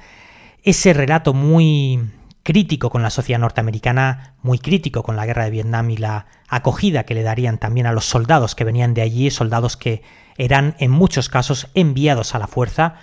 Ese 0.64 0.94
relato 0.94 1.32
muy 1.32 2.10
crítico 2.50 2.90
con 2.90 3.04
la 3.04 3.10
sociedad 3.10 3.38
norteamericana, 3.38 4.34
muy 4.42 4.58
crítico 4.58 5.04
con 5.04 5.14
la 5.14 5.24
guerra 5.24 5.44
de 5.44 5.52
Vietnam 5.52 5.88
y 5.88 5.96
la 5.96 6.26
acogida 6.48 7.04
que 7.04 7.14
le 7.14 7.22
darían 7.22 7.58
también 7.58 7.86
a 7.86 7.92
los 7.92 8.06
soldados 8.06 8.56
que 8.56 8.64
venían 8.64 8.92
de 8.92 9.02
allí, 9.02 9.30
soldados 9.30 9.76
que 9.76 10.02
eran 10.36 10.74
en 10.80 10.90
muchos 10.90 11.28
casos 11.28 11.68
enviados 11.74 12.34
a 12.34 12.40
la 12.40 12.48
fuerza, 12.48 12.96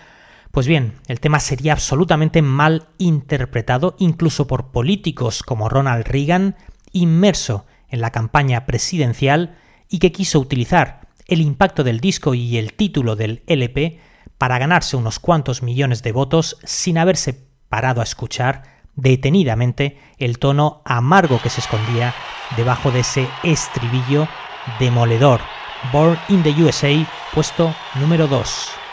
pues 0.52 0.68
bien, 0.68 0.96
el 1.08 1.22
tema 1.22 1.40
sería 1.40 1.72
absolutamente 1.72 2.42
mal 2.42 2.90
interpretado 2.98 3.96
incluso 4.00 4.48
por 4.48 4.72
políticos 4.72 5.44
como 5.44 5.70
Ronald 5.70 6.06
Reagan, 6.06 6.58
inmerso 6.92 7.66
en 7.88 8.02
la 8.02 8.12
campaña 8.12 8.66
presidencial 8.66 9.56
y 9.88 10.00
que 10.00 10.12
quiso 10.12 10.42
utilizar 10.42 11.08
el 11.26 11.40
impacto 11.40 11.86
del 11.86 12.02
disco 12.02 12.34
y 12.34 12.58
el 12.58 12.74
título 12.74 13.16
del 13.16 13.44
LP 13.48 14.02
para 14.38 14.60
ganarse 14.60 14.98
unos 14.98 15.20
cuantos 15.20 15.64
millones 15.64 16.04
de 16.04 16.12
votos 16.12 16.58
sin 16.66 16.98
haberse 16.98 17.48
parado 17.70 18.02
a 18.02 18.04
escuchar 18.04 18.77
detenidamente 18.98 19.98
el 20.18 20.40
tono 20.40 20.82
amargo 20.84 21.40
que 21.42 21.50
se 21.50 21.62
escondía 21.62 22.14
debajo 22.58 22.92
de 22.92 23.00
ese 23.00 23.30
estribillo 23.44 24.28
demoledor. 24.80 25.40
Born 25.94 26.20
in 26.28 26.44
the 26.44 26.52
USA, 26.62 26.92
puesto 27.34 27.74
número 27.96 28.28
2. 28.28 28.87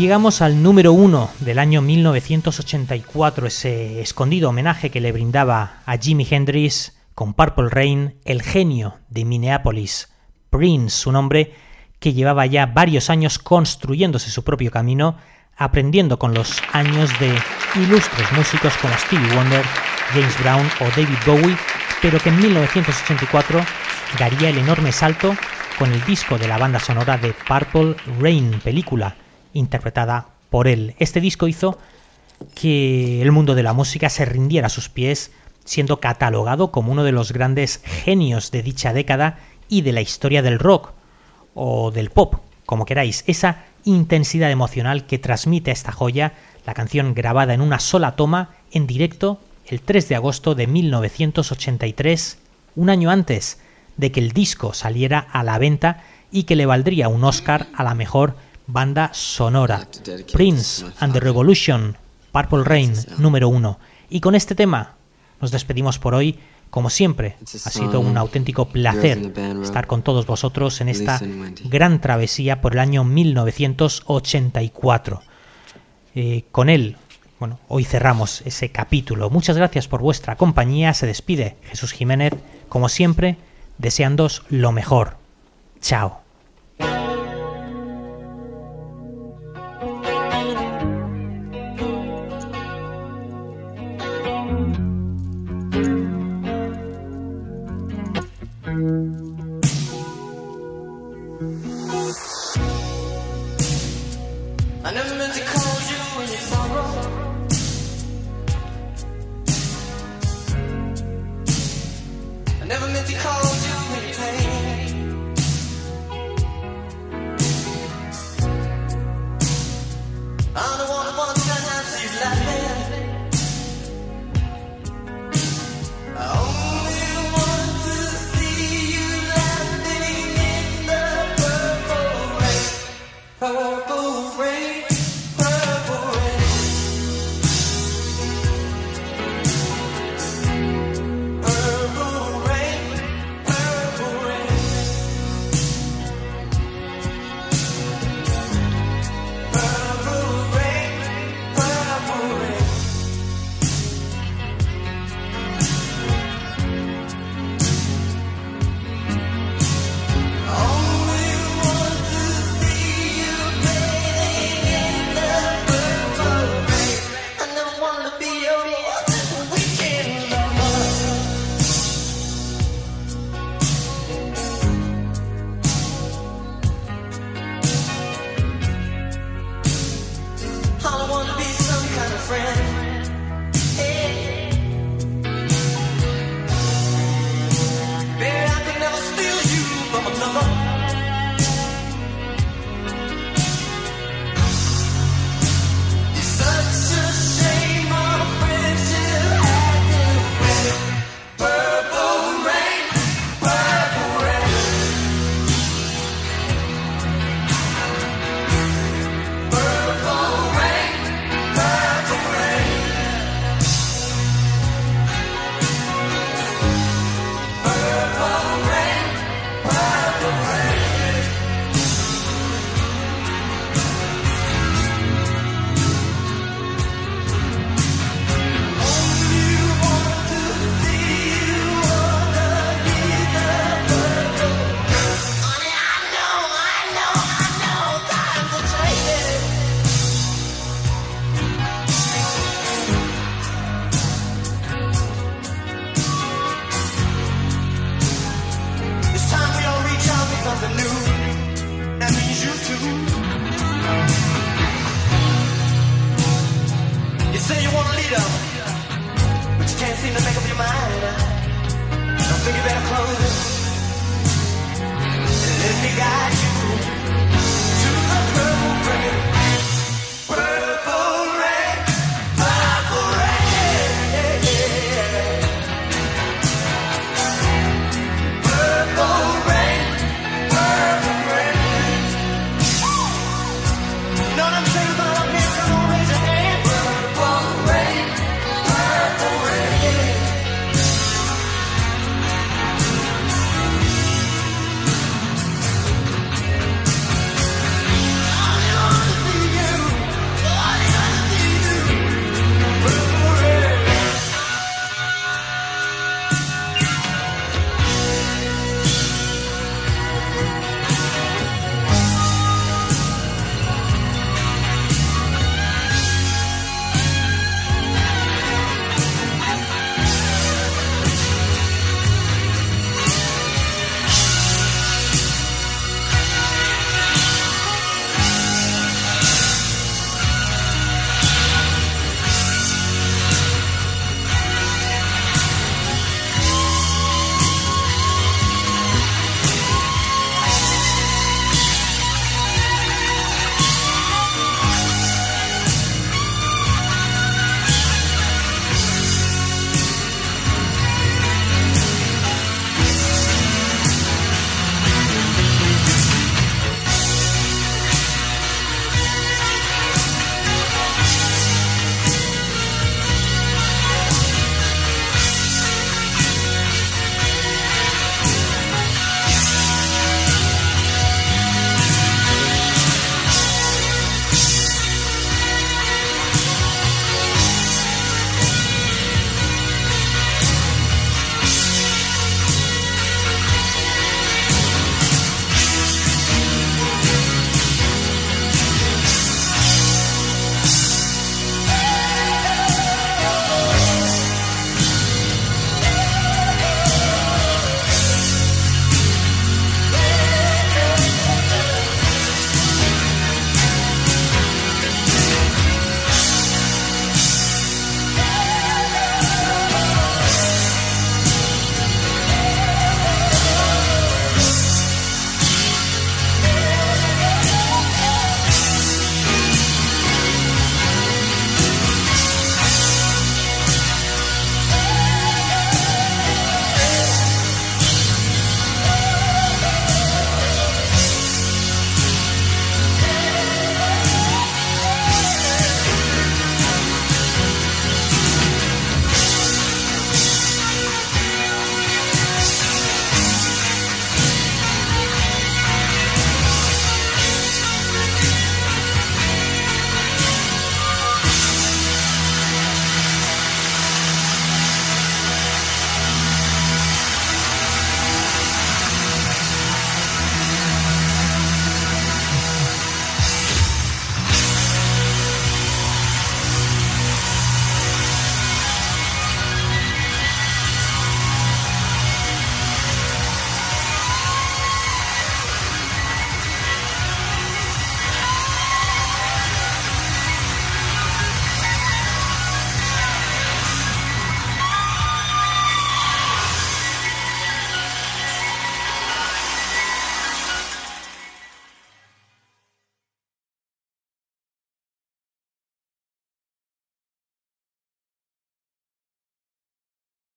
Llegamos 0.00 0.40
al 0.40 0.62
número 0.62 0.94
uno 0.94 1.30
del 1.40 1.58
año 1.58 1.82
1984, 1.82 3.46
ese 3.46 4.00
escondido 4.00 4.48
homenaje 4.48 4.88
que 4.88 4.98
le 4.98 5.12
brindaba 5.12 5.82
a 5.84 5.98
Jimi 5.98 6.26
Hendrix 6.28 6.96
con 7.14 7.34
Purple 7.34 7.68
Rain, 7.68 8.14
el 8.24 8.40
genio 8.40 8.94
de 9.10 9.26
Minneapolis, 9.26 10.08
Prince, 10.48 11.06
un 11.06 11.16
hombre 11.16 11.52
que 11.98 12.14
llevaba 12.14 12.46
ya 12.46 12.64
varios 12.64 13.10
años 13.10 13.38
construyéndose 13.38 14.30
su 14.30 14.42
propio 14.42 14.70
camino, 14.70 15.18
aprendiendo 15.54 16.18
con 16.18 16.32
los 16.32 16.62
años 16.72 17.10
de 17.20 17.34
ilustres 17.74 18.32
músicos 18.32 18.72
como 18.78 18.94
Stevie 18.94 19.36
Wonder, 19.36 19.64
James 20.14 20.42
Brown 20.42 20.66
o 20.80 20.84
David 20.96 21.18
Bowie, 21.26 21.58
pero 22.00 22.18
que 22.20 22.30
en 22.30 22.40
1984 22.40 23.60
daría 24.18 24.48
el 24.48 24.56
enorme 24.56 24.92
salto 24.92 25.36
con 25.78 25.92
el 25.92 26.02
disco 26.06 26.38
de 26.38 26.48
la 26.48 26.56
banda 26.56 26.80
sonora 26.80 27.18
de 27.18 27.34
Purple 27.46 27.96
Rain, 28.18 28.58
película 28.64 29.14
interpretada 29.52 30.28
por 30.50 30.68
él. 30.68 30.94
Este 30.98 31.20
disco 31.20 31.48
hizo 31.48 31.78
que 32.54 33.22
el 33.22 33.32
mundo 33.32 33.54
de 33.54 33.62
la 33.62 33.72
música 33.72 34.08
se 34.08 34.24
rindiera 34.24 34.66
a 34.66 34.70
sus 34.70 34.88
pies, 34.88 35.32
siendo 35.64 36.00
catalogado 36.00 36.72
como 36.72 36.92
uno 36.92 37.04
de 37.04 37.12
los 37.12 37.32
grandes 37.32 37.82
genios 37.84 38.50
de 38.50 38.62
dicha 38.62 38.92
década 38.92 39.38
y 39.68 39.82
de 39.82 39.92
la 39.92 40.00
historia 40.00 40.42
del 40.42 40.58
rock, 40.58 40.92
o 41.54 41.90
del 41.90 42.10
pop, 42.10 42.36
como 42.66 42.84
queráis. 42.84 43.24
Esa 43.26 43.64
intensidad 43.84 44.50
emocional 44.50 45.06
que 45.06 45.18
transmite 45.18 45.70
esta 45.70 45.92
joya, 45.92 46.34
la 46.66 46.74
canción 46.74 47.14
grabada 47.14 47.54
en 47.54 47.60
una 47.60 47.80
sola 47.80 48.16
toma, 48.16 48.50
en 48.72 48.86
directo, 48.86 49.40
el 49.66 49.80
3 49.80 50.08
de 50.08 50.16
agosto 50.16 50.54
de 50.54 50.66
1983, 50.66 52.38
un 52.76 52.90
año 52.90 53.10
antes 53.10 53.60
de 53.96 54.12
que 54.12 54.20
el 54.20 54.32
disco 54.32 54.72
saliera 54.74 55.26
a 55.32 55.42
la 55.44 55.58
venta 55.58 56.02
y 56.32 56.44
que 56.44 56.56
le 56.56 56.66
valdría 56.66 57.08
un 57.08 57.24
Oscar 57.24 57.68
a 57.74 57.84
la 57.84 57.94
mejor 57.94 58.34
banda 58.66 59.10
sonora. 59.12 59.86
Prince 60.32 60.86
and 61.00 61.12
the 61.12 61.20
Revolution, 61.20 61.96
Purple 62.32 62.64
Rain, 62.64 62.94
número 63.18 63.48
uno. 63.48 63.78
Y 64.08 64.20
con 64.20 64.34
este 64.34 64.54
tema 64.54 64.94
nos 65.40 65.50
despedimos 65.50 65.98
por 65.98 66.14
hoy. 66.14 66.38
Como 66.70 66.88
siempre, 66.88 67.36
ha 67.42 67.70
sido 67.70 67.98
un 67.98 68.16
auténtico 68.16 68.68
placer 68.68 69.32
estar 69.60 69.88
con 69.88 70.02
todos 70.02 70.24
vosotros 70.24 70.80
en 70.80 70.88
esta 70.88 71.20
gran 71.64 72.00
travesía 72.00 72.60
por 72.60 72.74
el 72.74 72.78
año 72.78 73.02
1984. 73.02 75.20
Eh, 76.14 76.44
con 76.52 76.68
él, 76.68 76.96
bueno, 77.40 77.58
hoy 77.66 77.84
cerramos 77.84 78.42
ese 78.42 78.70
capítulo. 78.70 79.30
Muchas 79.30 79.56
gracias 79.56 79.88
por 79.88 80.00
vuestra 80.00 80.36
compañía. 80.36 80.94
Se 80.94 81.06
despide 81.06 81.56
Jesús 81.64 81.92
Jiménez, 81.92 82.34
como 82.68 82.88
siempre, 82.88 83.36
deseándos 83.78 84.44
lo 84.48 84.70
mejor. 84.70 85.16
Chao. 85.80 86.29